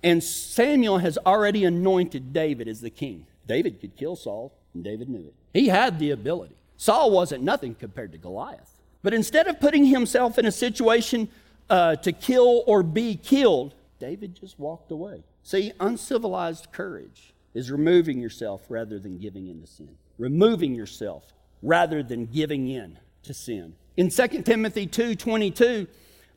And 0.03 0.23
Samuel 0.23 0.99
has 0.99 1.17
already 1.25 1.65
anointed 1.65 2.31
David 2.31 2.67
as 2.67 2.81
the 2.81 2.91
king. 2.91 3.25
David 3.47 3.81
could 3.81 3.95
kill 3.97 4.15
Saul, 4.15 4.53
and 4.75 4.83
David 4.83 5.09
knew 5.09 5.25
it. 5.25 5.33
He 5.51 5.69
had 5.69 5.97
the 5.97 6.11
ability. 6.11 6.55
Saul 6.79 7.11
wasn't 7.11 7.43
nothing 7.43 7.75
compared 7.75 8.13
to 8.13 8.17
Goliath. 8.17 8.79
But 9.03 9.13
instead 9.13 9.47
of 9.47 9.59
putting 9.59 9.83
himself 9.83 10.39
in 10.39 10.45
a 10.45 10.51
situation 10.51 11.27
uh, 11.69 11.97
to 11.97 12.13
kill 12.13 12.63
or 12.67 12.83
be 12.83 13.17
killed, 13.17 13.75
David 13.99 14.33
just 14.33 14.57
walked 14.57 14.89
away. 14.89 15.25
See, 15.43 15.73
uncivilized 15.81 16.71
courage 16.71 17.33
is 17.53 17.69
removing 17.69 18.21
yourself 18.21 18.61
rather 18.69 18.97
than 18.97 19.17
giving 19.17 19.47
in 19.47 19.59
to 19.59 19.67
sin. 19.67 19.89
Removing 20.17 20.73
yourself 20.73 21.25
rather 21.61 22.01
than 22.01 22.25
giving 22.27 22.69
in 22.69 22.97
to 23.23 23.33
sin. 23.33 23.75
In 23.97 24.09
2 24.09 24.45
Timothy 24.45 24.87
2:22, 24.87 25.85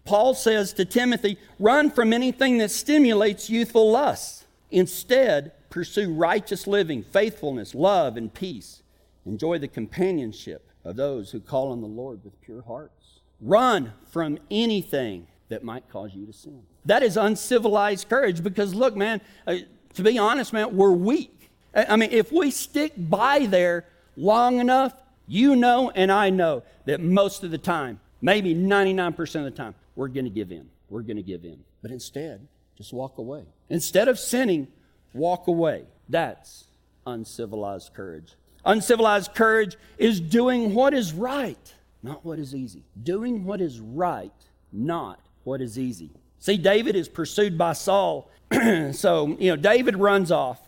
Paul 0.05 0.35
says 0.35 0.73
to 0.73 0.85
Timothy, 0.85 1.39
"Run 1.61 1.89
from 1.89 2.13
anything 2.13 2.59
that 2.59 2.73
stimulates 2.73 3.49
youthful 3.49 3.93
lusts. 3.93 4.45
Instead, 4.73 5.53
pursue 5.71 6.13
righteous 6.13 6.67
living, 6.67 7.05
faithfulness, 7.05 7.77
love, 7.77 8.17
and 8.17 8.35
peace. 8.35 8.82
Enjoy 9.27 9.59
the 9.59 9.69
companionship 9.69 10.69
of 10.85 10.97
those 10.97 11.31
who 11.31 11.41
call 11.41 11.73
on 11.73 11.81
the 11.81 11.87
Lord 11.87 12.25
with 12.25 12.41
pure 12.41 12.63
hearts. 12.63 13.21
Run 13.41 13.93
from 14.11 14.39
anything 14.51 15.27
that 15.49 15.63
might 15.63 15.89
cause 15.89 16.15
you 16.15 16.27
to 16.27 16.33
sin. 16.33 16.63
That 16.85 17.03
is 17.03 17.17
uncivilized 17.17 18.09
courage 18.09 18.43
because, 18.43 18.75
look, 18.75 18.97
man, 18.97 19.21
uh, 19.47 19.57
to 19.95 20.03
be 20.03 20.19
honest, 20.19 20.53
man, 20.53 20.77
we're 20.77 20.93
weak. 20.93 21.51
I 21.75 21.97
mean, 21.97 22.11
if 22.13 22.33
we 22.33 22.51
stick 22.51 22.93
by 22.97 23.47
there 23.47 23.87
long 24.17 24.59
enough, 24.59 24.95
you 25.27 25.57
know 25.57 25.91
and 25.95 26.11
I 26.11 26.31
know 26.31 26.63
that 26.85 27.01
most 27.01 27.45
of 27.45 27.51
the 27.51 27.59
time, 27.59 28.01
maybe 28.21 28.55
99% 28.55 29.35
of 29.37 29.45
the 29.45 29.51
time, 29.51 29.75
we're 29.95 30.09
going 30.09 30.25
to 30.25 30.31
give 30.31 30.53
in. 30.53 30.69
We're 30.89 31.03
going 31.03 31.17
to 31.17 31.23
give 31.23 31.45
in. 31.45 31.61
But 31.81 31.91
instead, 31.91 32.47
just 32.77 32.93
walk 32.93 33.19
away. 33.19 33.45
Instead 33.69 34.09
of 34.09 34.19
sinning, 34.19 34.69
walk 35.15 35.47
away. 35.47 35.85
That's 36.09 36.65
uncivilized 37.07 37.95
courage. 37.95 38.35
Uncivilized 38.65 39.35
courage 39.35 39.77
is 39.99 40.21
doing 40.21 40.75
what 40.75 40.95
is 40.95 41.13
right, 41.13 41.75
not 42.03 42.25
what 42.25 42.39
is 42.39 42.55
easy. 42.55 42.85
Doing 43.03 43.45
what 43.45 43.61
is 43.61 43.81
right, 43.81 44.33
not 44.73 45.21
what 45.45 45.61
is 45.61 45.79
easy. 45.79 46.11
See, 46.39 46.57
David 46.57 46.97
is 46.97 47.09
pursued 47.09 47.57
by 47.57 47.73
Saul. 47.73 48.31
so, 48.93 49.37
you 49.39 49.51
know, 49.51 49.57
David 49.57 49.97
runs 49.97 50.31
off 50.31 50.61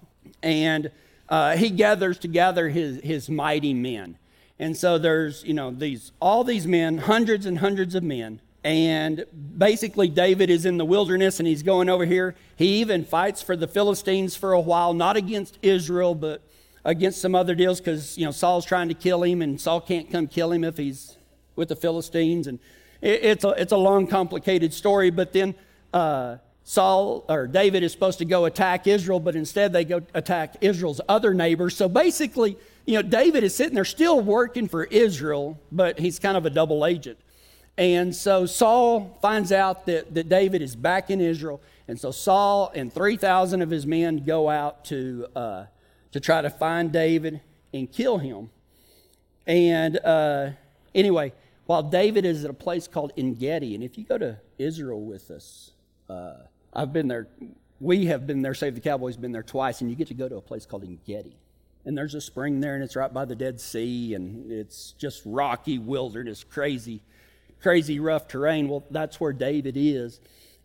and 0.43 0.91
uh, 1.29 1.57
he 1.57 1.71
gathers 1.71 2.19
together 2.19 2.69
his, 2.69 3.01
his 3.03 3.29
mighty 3.29 3.75
men. 3.75 4.19
And 4.59 4.77
so 4.77 4.99
there's, 4.99 5.43
you 5.45 5.55
know, 5.55 5.71
these 5.71 6.13
all 6.21 6.45
these 6.45 6.67
men, 6.67 6.99
hundreds 6.99 7.45
and 7.45 7.59
hundreds 7.59 7.95
of 7.97 8.05
men, 8.05 8.41
and 8.65 9.27
basically, 9.59 10.09
David 10.09 10.49
is 10.49 10.65
in 10.65 10.79
the 10.79 10.87
wilderness 10.87 11.39
and 11.39 11.47
he's 11.47 11.63
going 11.63 11.91
over 11.91 12.07
here. 12.07 12.35
He 12.57 12.81
even 12.81 13.05
fights 13.05 13.43
for 13.43 13.57
the 13.57 13.69
Philistines 13.69 14.37
for 14.37 14.55
a 14.55 14.61
while, 14.61 14.95
not 14.95 15.19
against 15.19 15.59
Israel, 15.61 16.15
but 16.15 16.41
against 16.85 17.21
some 17.21 17.35
other 17.35 17.55
deals 17.55 17.81
because, 17.81 18.19
you 18.19 18.25
know, 18.25 18.31
Saul's 18.31 18.67
trying 18.67 18.89
to 18.89 18.95
kill 18.95 19.23
him 19.23 19.43
and 19.43 19.61
Saul 19.61 19.81
can't 19.81 20.11
come 20.11 20.27
kill 20.27 20.53
him 20.53 20.65
if 20.65 20.77
he's 20.77 21.17
with 21.57 21.69
the 21.69 21.77
Philistines. 21.77 22.47
And 22.47 22.59
it, 23.01 23.25
it's, 23.25 23.45
a, 23.45 23.51
it's 23.51 23.73
a 23.73 23.77
long, 23.77 24.07
complicated 24.07 24.75
story. 24.75 25.11
But 25.11 25.33
then 25.33 25.55
uh, 25.93 26.37
Saul 26.63 27.25
or 27.29 27.47
David 27.47 27.83
is 27.83 27.93
supposed 27.93 28.19
to 28.19 28.25
go 28.25 28.45
attack 28.45 28.87
Israel, 28.87 29.21
but 29.21 29.35
instead 29.35 29.73
they 29.73 29.85
go 29.85 30.03
attack 30.13 30.57
Israel's 30.61 31.01
other 31.09 31.33
neighbors. 31.33 31.77
So 31.77 31.89
basically, 31.89 32.59
you 32.87 32.95
know, 32.95 33.03
David 33.03 33.45
is 33.45 33.55
sitting 33.55 33.75
there 33.75 33.85
still 33.85 34.21
working 34.21 34.69
for 34.69 34.85
Israel, 34.85 35.59
but 35.73 35.99
he's 35.99 36.19
kind 36.19 36.37
of 36.37 36.45
a 36.45 36.51
double 36.51 36.85
agent. 36.85 37.19
And 37.77 38.15
so 38.15 38.47
Saul 38.47 39.19
finds 39.21 39.51
out 39.51 39.87
that, 39.87 40.15
that 40.15 40.29
David 40.29 40.63
is 40.63 40.77
back 40.77 41.11
in 41.11 41.21
Israel. 41.21 41.61
And 41.89 41.99
so 41.99 42.11
Saul 42.11 42.71
and 42.75 42.93
3,000 42.93 43.63
of 43.63 43.71
his 43.71 43.85
men 43.85 44.19
go 44.25 44.49
out 44.49 44.85
to, 44.87 45.27
uh, 45.35 45.65
to 46.15 46.21
try 46.21 46.41
to 46.41 46.49
find 46.49 46.93
David 46.93 47.41
and 47.73 47.91
kill 47.91 48.19
him. 48.19 48.49
And 49.49 49.99
uh, 49.99 50.51
anyway, 50.95 51.33
while 51.67 51.83
David 51.83 52.25
is 52.25 52.45
at 52.45 52.51
a 52.51 52.55
place 52.55 52.87
called 52.87 53.13
En 53.17 53.35
Gedi, 53.35 53.75
and 53.75 53.83
if 53.83 53.99
you 53.99 54.05
go 54.05 54.17
to 54.19 54.39
Israel 54.57 55.01
with 55.01 55.33
us, 55.33 55.73
uh, 56.09 56.35
I've 56.73 56.93
been 56.93 57.09
there, 57.09 57.27
we 57.81 58.07
have 58.07 58.29
been 58.29 58.43
there, 58.43 58.55
Save 58.55 58.77
the 58.77 58.81
Cowboys, 58.81 59.17
been 59.17 59.33
there 59.33 59.43
twice, 59.43 59.81
and 59.81 59.91
you 59.91 59.97
get 59.97 60.07
to 60.07 60.15
go 60.15 60.29
to 60.29 60.37
a 60.37 60.41
place 60.41 60.65
called 60.67 60.85
En 60.85 61.01
Gedi. 61.05 61.37
And 61.85 61.99
there's 61.99 62.15
a 62.15 62.21
spring 62.21 62.61
there, 62.61 62.77
and 62.77 62.85
it's 62.85 62.95
right 62.95 63.13
by 63.13 63.25
the 63.25 63.35
Dead 63.35 63.61
Sea, 63.61 64.15
and 64.15 64.53
it's 64.53 64.93
just 64.93 65.21
rocky 65.25 65.79
wilderness, 65.79 66.45
crazy 66.45 67.03
crazy 67.61 67.99
rough 67.99 68.29
terrain. 68.29 68.69
Well, 68.69 68.85
that's 68.91 69.19
where 69.19 69.33
David 69.33 69.77
is. 69.77 70.21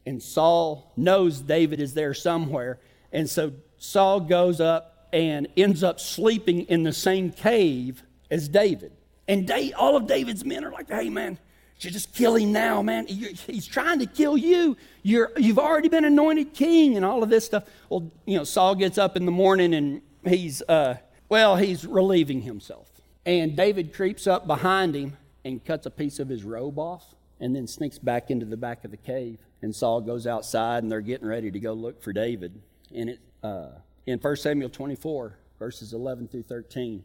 And 0.05 0.21
Saul 0.21 0.91
knows 0.97 1.39
David 1.39 1.79
is 1.79 1.93
there 1.93 2.13
somewhere. 2.13 2.77
And 3.13 3.29
so 3.29 3.53
Saul 3.77 4.19
goes 4.19 4.59
up 4.59 4.98
and 5.11 5.47
ends 5.57 5.83
up 5.83 5.99
sleeping 5.99 6.61
in 6.63 6.83
the 6.83 6.93
same 6.93 7.31
cave 7.31 8.03
as 8.29 8.47
David. 8.47 8.91
And 9.27 9.51
all 9.77 9.95
of 9.95 10.07
David's 10.07 10.43
men 10.43 10.63
are 10.63 10.71
like, 10.71 10.89
hey, 10.89 11.09
man, 11.09 11.37
you 11.79 11.91
just 11.91 12.13
kill 12.13 12.35
him 12.35 12.51
now, 12.51 12.81
man. 12.81 13.07
He's 13.07 13.65
trying 13.67 13.99
to 13.99 14.05
kill 14.05 14.37
you. 14.37 14.75
You're, 15.01 15.31
you've 15.37 15.59
already 15.59 15.87
been 15.87 16.03
anointed 16.03 16.53
king 16.53 16.97
and 16.97 17.05
all 17.05 17.23
of 17.23 17.29
this 17.29 17.45
stuff. 17.45 17.63
Well, 17.89 18.11
you 18.25 18.37
know, 18.37 18.43
Saul 18.43 18.75
gets 18.75 18.97
up 18.97 19.15
in 19.15 19.25
the 19.25 19.31
morning 19.31 19.73
and 19.73 20.01
he's, 20.25 20.61
uh, 20.63 20.97
well, 21.29 21.55
he's 21.55 21.85
relieving 21.85 22.41
himself. 22.41 22.89
And 23.25 23.55
David 23.55 23.93
creeps 23.93 24.27
up 24.27 24.45
behind 24.45 24.95
him 24.95 25.15
and 25.45 25.63
cuts 25.63 25.85
a 25.85 25.91
piece 25.91 26.19
of 26.19 26.27
his 26.27 26.43
robe 26.43 26.77
off 26.77 27.15
and 27.39 27.55
then 27.55 27.65
sneaks 27.67 27.97
back 27.97 28.29
into 28.29 28.45
the 28.45 28.57
back 28.57 28.83
of 28.83 28.91
the 28.91 28.97
cave. 28.97 29.37
And 29.61 29.73
Saul 29.73 30.01
goes 30.01 30.27
outside 30.27 30.83
and 30.83 30.91
they're 30.91 31.01
getting 31.01 31.27
ready 31.27 31.49
to 31.51 31.59
go 31.59 31.73
look 31.73 32.01
for 32.01 32.11
David. 32.11 32.59
And 32.93 33.11
it, 33.11 33.19
uh, 33.41 33.69
in 34.09 34.19
1 34.19 34.35
Samuel 34.37 34.69
24, 34.69 35.37
verses 35.57 35.93
11 35.93 36.27
through 36.27 36.43
13, 36.43 37.03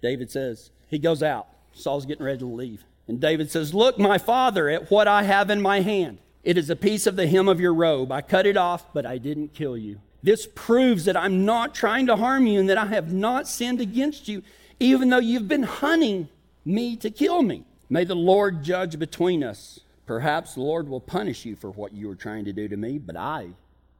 David 0.00 0.30
says, 0.30 0.70
He 0.88 0.98
goes 0.98 1.22
out. 1.22 1.48
Saul's 1.72 2.06
getting 2.06 2.24
ready 2.24 2.38
to 2.38 2.46
leave. 2.46 2.84
And 3.08 3.20
David 3.20 3.50
says, 3.50 3.74
Look, 3.74 3.98
my 3.98 4.18
father, 4.18 4.68
at 4.68 4.90
what 4.90 5.08
I 5.08 5.22
have 5.22 5.50
in 5.50 5.62
my 5.62 5.80
hand. 5.80 6.18
It 6.44 6.58
is 6.58 6.70
a 6.70 6.76
piece 6.76 7.06
of 7.06 7.16
the 7.16 7.26
hem 7.26 7.48
of 7.48 7.60
your 7.60 7.72
robe. 7.72 8.10
I 8.10 8.20
cut 8.20 8.46
it 8.46 8.56
off, 8.56 8.92
but 8.92 9.06
I 9.06 9.18
didn't 9.18 9.54
kill 9.54 9.76
you. 9.76 10.00
This 10.22 10.46
proves 10.46 11.04
that 11.04 11.16
I'm 11.16 11.44
not 11.44 11.74
trying 11.74 12.06
to 12.06 12.16
harm 12.16 12.46
you 12.46 12.60
and 12.60 12.68
that 12.68 12.78
I 12.78 12.86
have 12.86 13.12
not 13.12 13.48
sinned 13.48 13.80
against 13.80 14.28
you, 14.28 14.42
even 14.80 15.08
though 15.08 15.18
you've 15.18 15.48
been 15.48 15.62
hunting 15.62 16.28
me 16.64 16.96
to 16.96 17.10
kill 17.10 17.42
me. 17.42 17.64
May 17.88 18.04
the 18.04 18.16
Lord 18.16 18.62
judge 18.62 18.98
between 18.98 19.44
us. 19.44 19.80
Perhaps 20.06 20.54
the 20.54 20.60
Lord 20.60 20.88
will 20.88 21.00
punish 21.00 21.44
you 21.44 21.56
for 21.56 21.70
what 21.70 21.92
you 21.92 22.08
were 22.08 22.16
trying 22.16 22.44
to 22.44 22.52
do 22.52 22.68
to 22.68 22.76
me, 22.76 22.98
but 22.98 23.16
I 23.16 23.48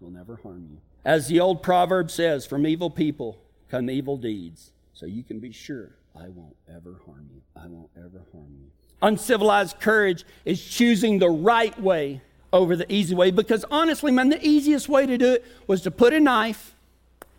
will 0.00 0.10
never 0.10 0.36
harm 0.36 0.66
you. 0.70 0.78
As 1.04 1.28
the 1.28 1.40
old 1.40 1.62
proverb 1.62 2.10
says, 2.10 2.46
from 2.46 2.66
evil 2.66 2.90
people 2.90 3.38
come 3.68 3.90
evil 3.90 4.16
deeds. 4.16 4.72
So 4.92 5.06
you 5.06 5.22
can 5.22 5.40
be 5.40 5.52
sure 5.52 5.96
I 6.14 6.28
won't 6.28 6.56
ever 6.68 7.00
harm 7.06 7.28
you. 7.34 7.40
I 7.56 7.66
won't 7.66 7.90
ever 7.96 8.22
harm 8.32 8.50
you. 8.50 8.70
Uncivilized 9.00 9.80
courage 9.80 10.24
is 10.44 10.64
choosing 10.64 11.18
the 11.18 11.30
right 11.30 11.76
way 11.80 12.20
over 12.52 12.76
the 12.76 12.90
easy 12.92 13.14
way 13.14 13.30
because 13.30 13.64
honestly, 13.70 14.12
man, 14.12 14.28
the 14.28 14.46
easiest 14.46 14.88
way 14.88 15.06
to 15.06 15.18
do 15.18 15.32
it 15.32 15.44
was 15.66 15.80
to 15.82 15.90
put 15.90 16.12
a 16.12 16.20
knife 16.20 16.76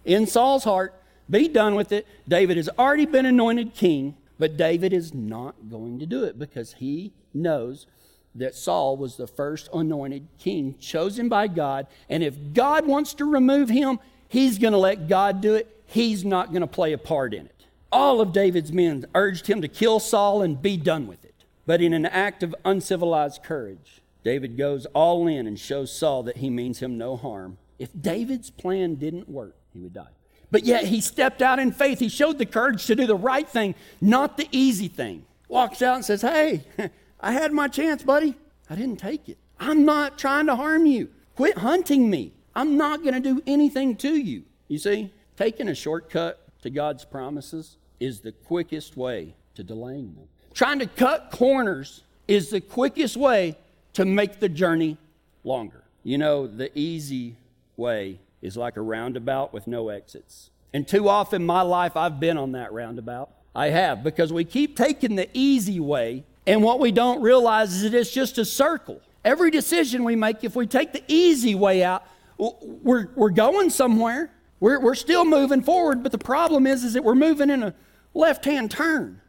in 0.03 0.27
Saul's 0.27 0.63
heart, 0.65 0.93
be 1.29 1.47
done 1.47 1.75
with 1.75 1.91
it. 1.91 2.05
David 2.27 2.57
has 2.57 2.67
already 2.77 3.05
been 3.05 3.25
anointed 3.25 3.73
king. 3.73 4.15
But 4.39 4.57
David 4.57 4.93
is 4.93 5.13
not 5.13 5.69
going 5.69 5.99
to 5.99 6.05
do 6.05 6.23
it 6.23 6.37
because 6.37 6.73
he 6.73 7.13
knows 7.33 7.85
that 8.35 8.55
Saul 8.55 8.97
was 8.97 9.17
the 9.17 9.27
first 9.27 9.69
anointed 9.73 10.27
king 10.39 10.75
chosen 10.79 11.29
by 11.29 11.47
God. 11.47 11.87
And 12.09 12.23
if 12.23 12.53
God 12.53 12.87
wants 12.87 13.13
to 13.15 13.25
remove 13.25 13.69
him, 13.69 13.99
He's 14.27 14.57
going 14.57 14.71
to 14.71 14.79
let 14.79 15.07
God 15.07 15.41
do 15.41 15.53
it. 15.53 15.83
He's 15.85 16.25
not 16.25 16.49
going 16.49 16.61
to 16.61 16.67
play 16.67 16.91
a 16.93 16.97
part 16.97 17.35
in 17.35 17.45
it. 17.45 17.65
All 17.91 18.19
of 18.19 18.33
David's 18.33 18.71
men 18.71 19.05
urged 19.13 19.45
him 19.45 19.61
to 19.61 19.67
kill 19.67 19.99
Saul 19.99 20.41
and 20.41 20.59
be 20.59 20.75
done 20.75 21.05
with 21.05 21.23
it. 21.23 21.35
But 21.67 21.81
in 21.81 21.93
an 21.93 22.07
act 22.07 22.41
of 22.41 22.55
uncivilized 22.65 23.43
courage, 23.43 24.01
David 24.23 24.57
goes 24.57 24.87
all 24.87 25.27
in 25.27 25.45
and 25.45 25.59
shows 25.59 25.95
Saul 25.95 26.23
that 26.23 26.37
he 26.37 26.49
means 26.49 26.79
him 26.79 26.97
no 26.97 27.15
harm. 27.15 27.59
If 27.77 27.89
David's 27.99 28.49
plan 28.49 28.95
didn't 28.95 29.29
work, 29.29 29.55
he 29.71 29.79
would 29.79 29.93
die. 29.93 30.07
But 30.49 30.65
yet 30.65 30.85
he 30.85 30.99
stepped 30.99 31.43
out 31.43 31.59
in 31.59 31.71
faith. 31.71 31.99
He 31.99 32.09
showed 32.09 32.39
the 32.39 32.45
courage 32.47 32.85
to 32.87 32.95
do 32.95 33.05
the 33.05 33.15
right 33.15 33.47
thing, 33.47 33.75
not 34.01 34.37
the 34.37 34.47
easy 34.51 34.87
thing. 34.87 35.25
Walks 35.47 35.83
out 35.83 35.97
and 35.97 36.05
says, 36.05 36.23
Hey, 36.23 36.63
I 37.23 37.31
had 37.31 37.53
my 37.53 37.69
chance, 37.69 38.03
buddy. 38.03 38.35
I 38.69 38.75
didn't 38.75 38.97
take 38.97 39.29
it. 39.29 39.37
I'm 39.59 39.85
not 39.85 40.19
trying 40.19 40.45
to 40.47 40.55
harm 40.57 40.85
you. 40.85 41.09
Quit 41.35 41.57
hunting 41.57 42.09
me. 42.09 42.33
I'm 42.53 42.77
not 42.77 43.01
going 43.01 43.13
to 43.15 43.21
do 43.21 43.41
anything 43.47 43.95
to 43.97 44.13
you. 44.13 44.43
You 44.67 44.77
see, 44.77 45.11
taking 45.37 45.69
a 45.69 45.75
shortcut 45.75 46.39
to 46.61 46.69
God's 46.69 47.05
promises 47.05 47.77
is 47.99 48.19
the 48.19 48.33
quickest 48.33 48.97
way 48.97 49.35
to 49.55 49.63
delaying 49.63 50.13
them. 50.15 50.27
Trying 50.53 50.79
to 50.79 50.85
cut 50.85 51.31
corners 51.31 52.03
is 52.27 52.49
the 52.49 52.61
quickest 52.61 53.15
way 53.15 53.57
to 53.93 54.03
make 54.03 54.39
the 54.39 54.49
journey 54.49 54.97
longer. 55.45 55.83
You 56.03 56.17
know, 56.17 56.45
the 56.45 56.77
easy 56.77 57.37
way 57.77 58.19
is 58.41 58.57
like 58.57 58.75
a 58.75 58.81
roundabout 58.81 59.53
with 59.53 59.65
no 59.65 59.87
exits. 59.89 60.49
And 60.73 60.85
too 60.85 61.07
often 61.07 61.43
in 61.43 61.45
my 61.45 61.61
life, 61.61 61.95
I've 61.95 62.19
been 62.19 62.37
on 62.37 62.51
that 62.51 62.73
roundabout. 62.73 63.29
I 63.55 63.67
have, 63.69 64.03
because 64.03 64.33
we 64.33 64.43
keep 64.43 64.75
taking 64.75 65.15
the 65.15 65.29
easy 65.33 65.79
way, 65.79 66.25
and 66.45 66.61
what 66.61 66.79
we 66.79 66.91
don't 66.91 67.21
realize 67.21 67.73
is 67.73 67.81
that 67.83 67.93
it's 67.93 68.11
just 68.11 68.37
a 68.37 68.45
circle. 68.45 69.01
Every 69.23 69.51
decision 69.51 70.03
we 70.03 70.15
make, 70.15 70.43
if 70.43 70.55
we 70.55 70.67
take 70.67 70.91
the 70.91 71.03
easy 71.07 71.55
way 71.55 71.83
out, 71.83 72.05
we're, 72.37 73.09
we're 73.15 73.29
going 73.29 73.69
somewhere. 73.69 74.31
We're, 74.59 74.79
we're 74.79 74.95
still 74.95 75.25
moving 75.25 75.61
forward, 75.61 76.03
but 76.03 76.11
the 76.11 76.17
problem 76.17 76.67
is, 76.67 76.83
is 76.83 76.93
that 76.93 77.03
we're 77.03 77.15
moving 77.15 77.49
in 77.49 77.63
a 77.63 77.73
left 78.13 78.45
hand 78.45 78.71
turn. 78.71 79.21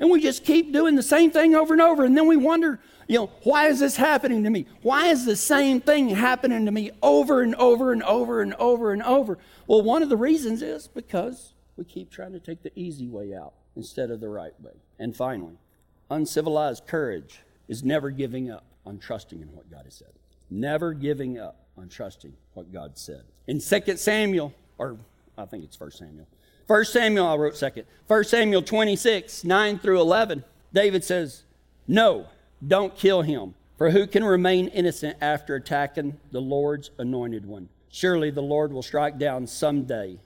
And 0.00 0.10
we 0.10 0.20
just 0.20 0.44
keep 0.44 0.72
doing 0.72 0.96
the 0.96 1.02
same 1.02 1.30
thing 1.30 1.54
over 1.54 1.72
and 1.72 1.80
over. 1.80 2.04
And 2.04 2.16
then 2.16 2.26
we 2.26 2.36
wonder, 2.36 2.80
you 3.06 3.18
know, 3.18 3.30
why 3.44 3.68
is 3.68 3.80
this 3.80 3.96
happening 3.96 4.42
to 4.42 4.50
me? 4.50 4.66
Why 4.82 5.06
is 5.06 5.24
the 5.24 5.36
same 5.36 5.80
thing 5.80 6.08
happening 6.08 6.66
to 6.66 6.72
me 6.72 6.90
over 7.02 7.42
and 7.42 7.54
over 7.54 7.92
and 7.92 8.02
over 8.02 8.42
and 8.42 8.54
over 8.54 8.92
and 8.92 9.02
over? 9.02 9.38
Well, 9.66 9.82
one 9.82 10.02
of 10.02 10.08
the 10.08 10.16
reasons 10.16 10.62
is 10.62 10.88
because 10.88 11.54
we 11.76 11.84
keep 11.84 12.10
trying 12.10 12.32
to 12.32 12.40
take 12.40 12.62
the 12.62 12.72
easy 12.74 13.08
way 13.08 13.34
out 13.34 13.54
instead 13.76 14.10
of 14.10 14.20
the 14.20 14.28
right 14.28 14.58
way. 14.60 14.72
And 14.98 15.14
finally, 15.14 15.58
uncivilized 16.14 16.86
courage 16.86 17.40
is 17.68 17.82
never 17.82 18.10
giving 18.10 18.50
up 18.50 18.64
on 18.86 18.98
trusting 18.98 19.40
in 19.40 19.48
what 19.52 19.70
God 19.70 19.84
has 19.84 19.94
said. 19.94 20.12
Never 20.50 20.92
giving 20.92 21.38
up 21.38 21.66
on 21.76 21.88
trusting 21.88 22.32
what 22.54 22.72
God 22.72 22.96
said. 22.96 23.24
In 23.46 23.60
2 23.60 23.96
Samuel, 23.96 24.54
or 24.78 24.96
I 25.36 25.44
think 25.46 25.64
it's 25.64 25.78
1 25.78 25.90
Samuel. 25.90 26.26
1 26.66 26.84
Samuel, 26.84 27.26
I 27.26 27.36
wrote 27.36 27.56
second. 27.56 27.84
1 28.06 28.24
Samuel 28.24 28.62
26, 28.62 29.44
9 29.44 29.78
through 29.78 30.00
11, 30.00 30.44
David 30.72 31.04
says, 31.04 31.42
No, 31.86 32.26
don't 32.66 32.96
kill 32.96 33.22
him. 33.22 33.54
For 33.76 33.90
who 33.90 34.06
can 34.06 34.24
remain 34.24 34.68
innocent 34.68 35.18
after 35.20 35.56
attacking 35.56 36.18
the 36.30 36.40
Lord's 36.40 36.90
anointed 36.96 37.44
one? 37.44 37.68
Surely 37.90 38.30
the 38.30 38.42
Lord 38.42 38.72
will 38.72 38.82
strike 38.82 39.18
down 39.18 39.46
someday, 39.46 40.18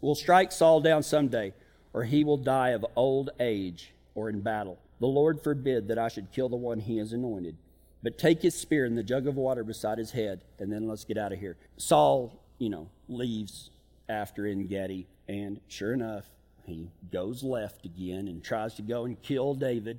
will 0.00 0.14
strike 0.16 0.50
Saul 0.50 0.80
down 0.80 1.02
someday, 1.02 1.52
or 1.92 2.04
he 2.04 2.24
will 2.24 2.36
die 2.36 2.70
of 2.70 2.84
old 2.96 3.30
age 3.38 3.92
or 4.14 4.28
in 4.28 4.40
battle. 4.40 4.78
The 5.02 5.08
Lord 5.08 5.42
forbid 5.42 5.88
that 5.88 5.98
I 5.98 6.08
should 6.08 6.32
kill 6.32 6.48
the 6.48 6.56
one 6.56 6.80
he 6.80 6.96
has 6.96 7.12
anointed. 7.12 7.56
But 8.02 8.16
take 8.18 8.40
his 8.40 8.54
spear 8.54 8.86
and 8.86 8.96
the 8.96 9.02
jug 9.02 9.26
of 9.26 9.36
water 9.36 9.62
beside 9.62 9.98
his 9.98 10.12
head, 10.12 10.40
and 10.58 10.72
then 10.72 10.88
let's 10.88 11.04
get 11.04 11.18
out 11.18 11.32
of 11.32 11.38
here. 11.38 11.58
Saul, 11.76 12.40
you 12.58 12.70
know, 12.70 12.88
leaves 13.08 13.70
after 14.08 14.46
En 14.46 14.66
Gedi, 14.66 15.06
and 15.28 15.60
sure 15.68 15.92
enough, 15.92 16.24
he 16.64 16.88
goes 17.12 17.42
left 17.42 17.84
again 17.84 18.28
and 18.28 18.42
tries 18.42 18.74
to 18.74 18.82
go 18.82 19.04
and 19.04 19.20
kill 19.20 19.54
David 19.54 19.98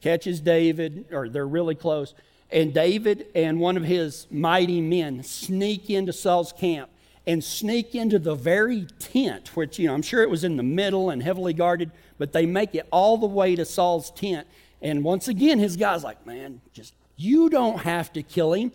catches 0.00 0.40
David, 0.40 1.06
or 1.10 1.28
they're 1.28 1.46
really 1.46 1.74
close. 1.74 2.14
And 2.50 2.72
David 2.72 3.26
and 3.34 3.58
one 3.58 3.76
of 3.76 3.82
his 3.82 4.26
mighty 4.30 4.80
men 4.80 5.22
sneak 5.22 5.90
into 5.90 6.12
Saul's 6.12 6.52
camp 6.52 6.90
and 7.26 7.42
sneak 7.42 7.94
into 7.94 8.18
the 8.18 8.34
very 8.34 8.86
tent, 8.98 9.56
which, 9.56 9.78
you 9.78 9.88
know, 9.88 9.94
I'm 9.94 10.02
sure 10.02 10.22
it 10.22 10.30
was 10.30 10.44
in 10.44 10.56
the 10.56 10.62
middle 10.62 11.10
and 11.10 11.22
heavily 11.22 11.52
guarded, 11.52 11.90
but 12.18 12.32
they 12.32 12.46
make 12.46 12.74
it 12.74 12.86
all 12.92 13.18
the 13.18 13.26
way 13.26 13.56
to 13.56 13.64
Saul's 13.64 14.10
tent. 14.12 14.46
And 14.80 15.02
once 15.02 15.26
again, 15.26 15.58
his 15.58 15.76
guy's 15.76 16.04
like, 16.04 16.24
man, 16.26 16.60
just, 16.72 16.94
you 17.16 17.50
don't 17.50 17.78
have 17.78 18.12
to 18.12 18.22
kill 18.22 18.52
him. 18.52 18.72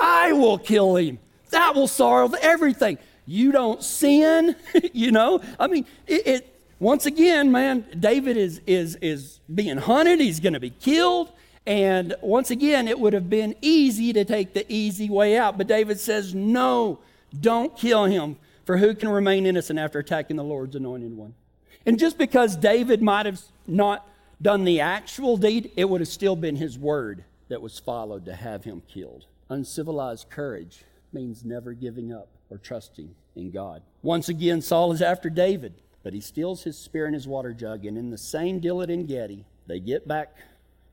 I 0.00 0.32
will 0.32 0.58
kill 0.58 0.96
him. 0.96 1.18
That 1.50 1.74
will 1.74 1.88
solve 1.88 2.34
everything. 2.40 2.98
You 3.26 3.50
don't 3.50 3.82
sin, 3.82 4.54
you 4.92 5.10
know? 5.10 5.40
I 5.58 5.66
mean, 5.66 5.86
it, 6.06 6.26
it 6.26 6.60
once 6.78 7.06
again, 7.06 7.50
man, 7.50 7.84
David 7.98 8.36
is, 8.36 8.60
is, 8.66 8.96
is 8.96 9.40
being 9.52 9.76
hunted. 9.76 10.20
He's 10.20 10.40
going 10.40 10.52
to 10.52 10.60
be 10.60 10.70
killed. 10.70 11.32
And 11.66 12.14
once 12.22 12.50
again, 12.50 12.88
it 12.88 12.98
would 12.98 13.12
have 13.12 13.28
been 13.28 13.54
easy 13.60 14.12
to 14.12 14.24
take 14.24 14.54
the 14.54 14.64
easy 14.72 15.10
way 15.10 15.36
out. 15.36 15.58
But 15.58 15.66
David 15.66 16.00
says, 16.00 16.34
no, 16.34 17.00
don't 17.38 17.76
kill 17.76 18.04
him. 18.04 18.36
For 18.64 18.76
who 18.76 18.94
can 18.94 19.08
remain 19.08 19.46
innocent 19.46 19.78
after 19.78 19.98
attacking 19.98 20.36
the 20.36 20.44
Lord's 20.44 20.76
anointed 20.76 21.16
one? 21.16 21.34
And 21.86 21.98
just 21.98 22.18
because 22.18 22.56
David 22.56 23.02
might 23.02 23.26
have 23.26 23.40
not 23.66 24.06
done 24.40 24.64
the 24.64 24.80
actual 24.80 25.36
deed, 25.36 25.72
it 25.76 25.88
would 25.88 26.00
have 26.00 26.08
still 26.08 26.36
been 26.36 26.56
his 26.56 26.78
word 26.78 27.24
that 27.48 27.62
was 27.62 27.78
followed 27.78 28.24
to 28.26 28.34
have 28.34 28.64
him 28.64 28.82
killed. 28.86 29.26
Uncivilized 29.48 30.30
courage 30.30 30.84
means 31.12 31.44
never 31.44 31.72
giving 31.72 32.12
up 32.12 32.28
or 32.48 32.58
trusting 32.58 33.14
in 33.34 33.50
God. 33.50 33.82
Once 34.02 34.28
again, 34.28 34.60
Saul 34.60 34.92
is 34.92 35.02
after 35.02 35.30
David. 35.30 35.74
But 36.02 36.14
he 36.14 36.20
steals 36.20 36.62
his 36.62 36.78
spear 36.78 37.06
and 37.06 37.14
his 37.14 37.28
water 37.28 37.52
jug, 37.52 37.84
and 37.84 37.98
in 37.98 38.10
the 38.10 38.18
same 38.18 38.58
deal 38.58 38.80
at 38.80 38.88
Gedi, 38.88 39.44
they 39.66 39.80
get 39.80 40.08
back 40.08 40.34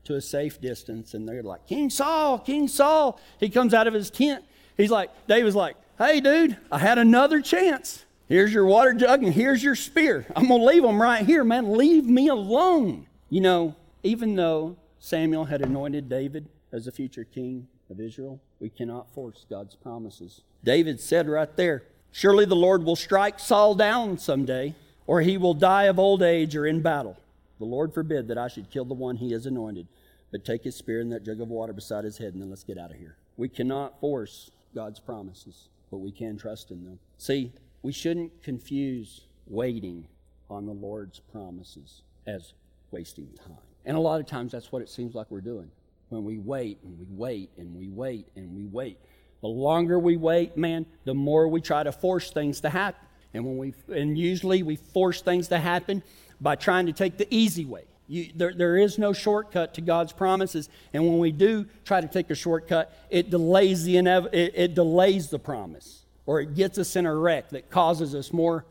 to 0.04 0.16
a 0.16 0.20
safe 0.20 0.60
distance, 0.60 1.14
and 1.14 1.26
they're 1.26 1.42
like, 1.42 1.66
King 1.66 1.90
Saul, 1.90 2.38
King 2.38 2.68
Saul. 2.68 3.18
He 3.40 3.48
comes 3.48 3.72
out 3.72 3.86
of 3.86 3.94
his 3.94 4.10
tent. 4.10 4.44
He's 4.76 4.90
like, 4.90 5.10
David's 5.26 5.56
like, 5.56 5.76
hey, 5.98 6.20
dude, 6.20 6.56
I 6.70 6.78
had 6.78 6.98
another 6.98 7.40
chance. 7.40 8.04
Here's 8.28 8.52
your 8.52 8.66
water 8.66 8.92
jug, 8.94 9.22
and 9.22 9.32
here's 9.32 9.62
your 9.62 9.74
spear. 9.74 10.26
I'm 10.36 10.48
going 10.48 10.60
to 10.60 10.66
leave 10.66 10.82
them 10.82 11.00
right 11.00 11.24
here, 11.24 11.44
man. 11.44 11.76
Leave 11.76 12.04
me 12.04 12.28
alone. 12.28 13.06
You 13.30 13.40
know, 13.40 13.74
even 14.02 14.36
though 14.36 14.76
Samuel 14.98 15.46
had 15.46 15.62
anointed 15.62 16.08
David 16.08 16.48
as 16.72 16.84
the 16.84 16.92
future 16.92 17.24
king 17.24 17.68
of 17.90 18.00
Israel, 18.00 18.40
we 18.60 18.68
cannot 18.68 19.12
force 19.12 19.46
God's 19.48 19.74
promises. 19.74 20.42
David 20.64 21.00
said 21.00 21.28
right 21.28 21.54
there, 21.56 21.84
Surely 22.10 22.44
the 22.44 22.56
Lord 22.56 22.84
will 22.84 22.96
strike 22.96 23.38
Saul 23.38 23.74
down 23.74 24.18
someday 24.18 24.74
or 25.08 25.22
he 25.22 25.38
will 25.38 25.54
die 25.54 25.84
of 25.84 25.98
old 25.98 26.22
age 26.22 26.54
or 26.54 26.66
in 26.66 26.82
battle. 26.82 27.16
The 27.58 27.64
Lord 27.64 27.92
forbid 27.92 28.28
that 28.28 28.38
I 28.38 28.46
should 28.46 28.70
kill 28.70 28.84
the 28.84 28.94
one 28.94 29.16
he 29.16 29.32
has 29.32 29.46
anointed, 29.46 29.88
but 30.30 30.44
take 30.44 30.62
his 30.62 30.76
spear 30.76 31.00
and 31.00 31.10
that 31.10 31.24
jug 31.24 31.40
of 31.40 31.48
water 31.48 31.72
beside 31.72 32.04
his 32.04 32.18
head, 32.18 32.34
and 32.34 32.42
then 32.42 32.50
let's 32.50 32.62
get 32.62 32.78
out 32.78 32.90
of 32.90 32.98
here. 32.98 33.16
We 33.36 33.48
cannot 33.48 33.98
force 34.00 34.50
God's 34.74 35.00
promises, 35.00 35.68
but 35.90 35.98
we 35.98 36.10
can 36.10 36.36
trust 36.36 36.70
in 36.70 36.84
them. 36.84 36.98
See, 37.18 37.52
we 37.82 37.92
shouldn't 37.92 38.42
confuse 38.42 39.22
waiting 39.46 40.06
on 40.50 40.66
the 40.66 40.72
Lord's 40.72 41.20
promises 41.20 42.02
as 42.26 42.54
wasting 42.90 43.28
time. 43.36 43.56
And 43.84 43.96
a 43.96 44.00
lot 44.00 44.20
of 44.20 44.26
times 44.26 44.52
that's 44.52 44.72
what 44.72 44.82
it 44.82 44.88
seems 44.88 45.14
like 45.14 45.30
we're 45.30 45.40
doing. 45.40 45.70
When 46.08 46.24
we 46.24 46.38
wait 46.38 46.78
and 46.82 46.98
we 46.98 47.06
wait 47.10 47.50
and 47.56 47.74
we 47.74 47.88
wait 47.88 48.26
and 48.36 48.54
we 48.54 48.64
wait. 48.64 48.98
The 49.40 49.48
longer 49.48 49.98
we 49.98 50.16
wait, 50.16 50.56
man, 50.56 50.86
the 51.04 51.14
more 51.14 51.48
we 51.48 51.60
try 51.60 51.82
to 51.82 51.92
force 51.92 52.30
things 52.30 52.60
to 52.62 52.70
happen. 52.70 53.06
And 53.34 53.44
when 53.44 53.58
we 53.58 53.74
and 53.94 54.18
usually 54.18 54.62
we 54.62 54.76
force 54.76 55.20
things 55.20 55.48
to 55.48 55.58
happen 55.58 56.02
by 56.40 56.56
trying 56.56 56.86
to 56.86 56.92
take 56.92 57.18
the 57.18 57.28
easy 57.30 57.64
way. 57.64 57.84
You, 58.08 58.30
there, 58.34 58.52
there 58.52 58.76
is 58.76 58.98
no 58.98 59.12
shortcut 59.12 59.74
to 59.74 59.80
God's 59.80 60.12
promises, 60.12 60.68
and 60.92 61.06
when 61.06 61.18
we 61.18 61.30
do 61.30 61.66
try 61.84 62.00
to 62.00 62.08
take 62.08 62.30
a 62.30 62.34
shortcut, 62.34 62.92
it 63.10 63.30
delays 63.30 63.84
the 63.84 63.96
inev- 63.96 64.32
it, 64.32 64.52
it 64.54 64.74
delays 64.74 65.28
the 65.28 65.38
promise, 65.38 66.06
or 66.26 66.40
it 66.40 66.54
gets 66.54 66.78
us 66.78 66.96
in 66.96 67.06
a 67.06 67.14
wreck 67.14 67.50
that 67.50 67.70
causes 67.70 68.14
us 68.14 68.32
more 68.32 68.64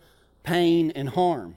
pain 0.43 0.91
and 0.91 1.10
harm. 1.10 1.56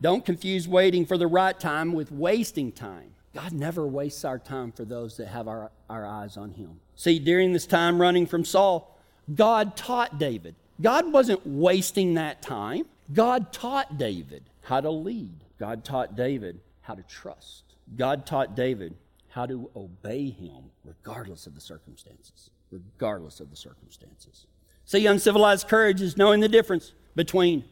Don't 0.00 0.24
confuse 0.24 0.68
waiting 0.68 1.06
for 1.06 1.16
the 1.16 1.26
right 1.26 1.58
time 1.58 1.92
with 1.92 2.12
wasting 2.12 2.70
time. 2.70 3.14
God 3.34 3.52
never 3.52 3.86
wastes 3.86 4.24
our 4.24 4.38
time 4.38 4.72
for 4.72 4.84
those 4.84 5.16
that 5.16 5.28
have 5.28 5.48
our, 5.48 5.70
our 5.88 6.06
eyes 6.06 6.36
on 6.36 6.50
Him. 6.52 6.80
See, 6.96 7.18
during 7.18 7.52
this 7.52 7.66
time 7.66 8.00
running 8.00 8.26
from 8.26 8.44
Saul, 8.44 8.98
God 9.34 9.74
taught 9.76 10.18
David 10.18 10.54
God 10.82 11.12
wasn't 11.12 11.46
wasting 11.46 12.14
that 12.14 12.42
time. 12.42 12.86
God 13.12 13.52
taught 13.52 13.98
David 13.98 14.42
how 14.62 14.80
to 14.80 14.90
lead. 14.90 15.34
God 15.58 15.84
taught 15.84 16.16
David 16.16 16.60
how 16.82 16.94
to 16.94 17.02
trust. 17.02 17.64
God 17.96 18.26
taught 18.26 18.54
David 18.54 18.94
how 19.28 19.46
to 19.46 19.70
obey 19.74 20.30
him 20.30 20.64
regardless 20.84 21.46
of 21.46 21.54
the 21.54 21.60
circumstances. 21.60 22.50
Regardless 22.70 23.40
of 23.40 23.50
the 23.50 23.56
circumstances. 23.56 24.46
See, 24.84 25.06
uncivilized 25.06 25.68
courage 25.68 26.02
is 26.02 26.16
knowing 26.16 26.40
the 26.40 26.48
difference 26.48 26.92
between 27.14 27.64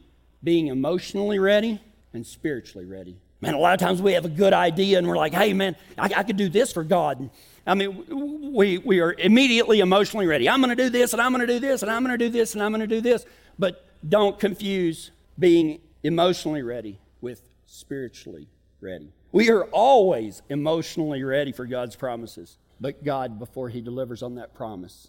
being 0.43 0.67
emotionally 0.67 1.39
ready 1.39 1.79
and 2.13 2.25
spiritually 2.25 2.85
ready. 2.85 3.17
Man, 3.41 3.53
a 3.53 3.59
lot 3.59 3.73
of 3.73 3.79
times 3.79 4.01
we 4.01 4.13
have 4.13 4.25
a 4.25 4.29
good 4.29 4.53
idea 4.53 4.97
and 4.97 5.07
we're 5.07 5.17
like, 5.17 5.33
hey, 5.33 5.53
man, 5.53 5.75
I, 5.97 6.11
I 6.17 6.23
could 6.23 6.37
do 6.37 6.49
this 6.49 6.71
for 6.71 6.83
God. 6.83 7.29
I 7.65 7.73
mean, 7.73 8.53
we, 8.53 8.77
we 8.79 8.99
are 9.01 9.13
immediately 9.13 9.79
emotionally 9.79 10.27
ready. 10.27 10.49
I'm 10.49 10.61
going 10.61 10.75
to 10.75 10.83
do 10.83 10.89
this, 10.89 11.13
and 11.13 11.21
I'm 11.21 11.31
going 11.31 11.45
to 11.45 11.53
do 11.53 11.59
this, 11.59 11.83
and 11.83 11.91
I'm 11.91 12.03
going 12.03 12.17
to 12.17 12.23
do 12.23 12.29
this, 12.29 12.53
and 12.53 12.63
I'm 12.63 12.71
going 12.71 12.81
to 12.81 12.87
do 12.87 13.01
this. 13.01 13.25
But 13.59 13.85
don't 14.07 14.39
confuse 14.39 15.11
being 15.37 15.79
emotionally 16.03 16.63
ready 16.63 16.99
with 17.21 17.41
spiritually 17.67 18.47
ready. 18.81 19.13
We 19.31 19.49
are 19.49 19.65
always 19.65 20.41
emotionally 20.49 21.23
ready 21.23 21.51
for 21.51 21.65
God's 21.65 21.95
promises, 21.95 22.57
but 22.79 23.03
God, 23.03 23.39
before 23.39 23.69
He 23.69 23.81
delivers 23.81 24.21
on 24.21 24.35
that 24.35 24.53
promise, 24.53 25.07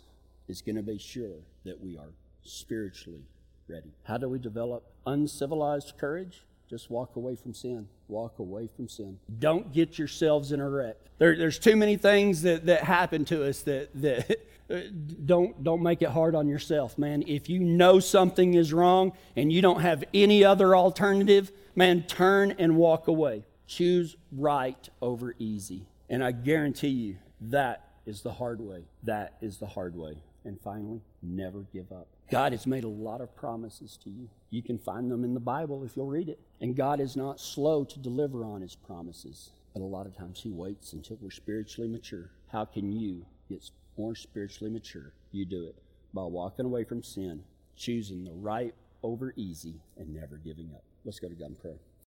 is 0.49 0.63
going 0.63 0.77
to 0.77 0.83
be 0.83 0.99
sure 0.99 1.41
that 1.65 1.81
we 1.81 1.97
are 1.97 2.11
spiritually 2.45 3.25
ready. 3.69 3.93
How 4.05 4.19
do 4.19 4.29
we 4.29 4.39
develop 4.39 4.85
uncivilized 5.07 5.95
courage? 5.99 6.43
Just 6.69 6.91
walk 6.91 7.17
away 7.17 7.37
from 7.37 7.55
sin. 7.55 7.89
Walk 8.09 8.39
away 8.39 8.67
from 8.67 8.89
sin. 8.89 9.19
Don't 9.39 9.73
get 9.73 9.99
yourselves 9.99 10.53
in 10.53 10.61
a 10.61 10.69
wreck. 10.69 10.97
There, 11.19 11.37
there's 11.37 11.59
too 11.59 11.77
many 11.77 11.97
things 11.97 12.43
that, 12.43 12.67
that 12.67 12.85
happen 12.85 13.25
to 13.27 13.47
us 13.47 13.63
that, 13.63 13.91
that 14.01 14.47
don't, 15.27 15.63
don't 15.63 15.83
make 15.83 16.03
it 16.03 16.09
hard 16.09 16.35
on 16.35 16.49
yourself, 16.49 16.97
man. 16.97 17.25
If 17.27 17.49
you 17.49 17.59
know 17.61 18.01
something 18.01 18.55
is 18.55 18.73
wrong 18.73 19.13
and 19.37 19.53
you 19.53 19.61
don't 19.61 19.81
have 19.81 20.05
any 20.15 20.45
other 20.45 20.75
alternative, 20.75 21.53
man, 21.75 22.05
turn 22.05 22.53
and 22.59 22.77
walk 22.77 23.09
away. 23.09 23.45
Choose 23.75 24.17
right 24.31 24.87
over 25.01 25.35
easy. 25.39 25.87
And 26.11 26.23
I 26.23 26.33
guarantee 26.33 26.89
you, 26.89 27.17
that 27.41 27.89
is 28.05 28.21
the 28.21 28.33
hard 28.33 28.61
way. 28.61 28.85
That 29.03 29.39
is 29.41 29.57
the 29.57 29.67
hard 29.67 29.97
way. 29.97 30.19
And 30.45 30.61
finally, 30.61 31.01
never 31.23 31.65
give 31.73 31.91
up. 31.91 32.07
God 32.31 32.53
has 32.53 32.67
made 32.67 32.85
a 32.85 32.89
lot 32.89 33.23
of 33.23 33.35
promises 33.35 33.99
to 34.05 34.11
you. 34.11 34.29
You 34.51 34.63
can 34.63 34.77
find 34.77 35.11
them 35.11 35.25
in 35.25 35.33
the 35.33 35.41
Bible 35.41 35.85
if 35.85 35.97
you'll 35.97 36.05
read 36.05 36.29
it. 36.29 36.39
And 36.61 36.77
God 36.77 37.01
is 37.01 37.17
not 37.17 37.41
slow 37.41 37.83
to 37.85 37.99
deliver 37.99 38.45
on 38.45 38.61
his 38.61 38.75
promises, 38.75 39.53
but 39.73 39.81
a 39.81 39.85
lot 39.85 40.05
of 40.05 40.15
times 40.15 40.43
he 40.43 40.51
waits 40.51 40.93
until 40.93 41.17
we're 41.23 41.31
spiritually 41.31 41.89
mature. 41.89 42.29
How 42.49 42.67
can 42.67 42.93
you 42.93 43.25
get 43.49 43.71
more 43.97 44.15
spiritually 44.15 44.71
mature? 44.71 45.15
You 45.31 45.47
do 45.47 45.65
it 45.65 45.77
by 46.13 46.25
walking 46.25 46.67
away 46.67 46.85
from 46.85 47.03
sin, 47.03 47.43
choosing 47.75 48.25
the 48.25 48.33
right 48.33 48.75
over 49.03 49.33
easy, 49.35 49.81
and 49.97 50.15
never 50.15 50.37
giving 50.37 50.69
up. 50.75 50.83
Let's 51.07 51.21
go 51.21 51.29
to 51.31 51.35
God 51.35 51.47
and 51.47 51.59
pray. 51.59 51.79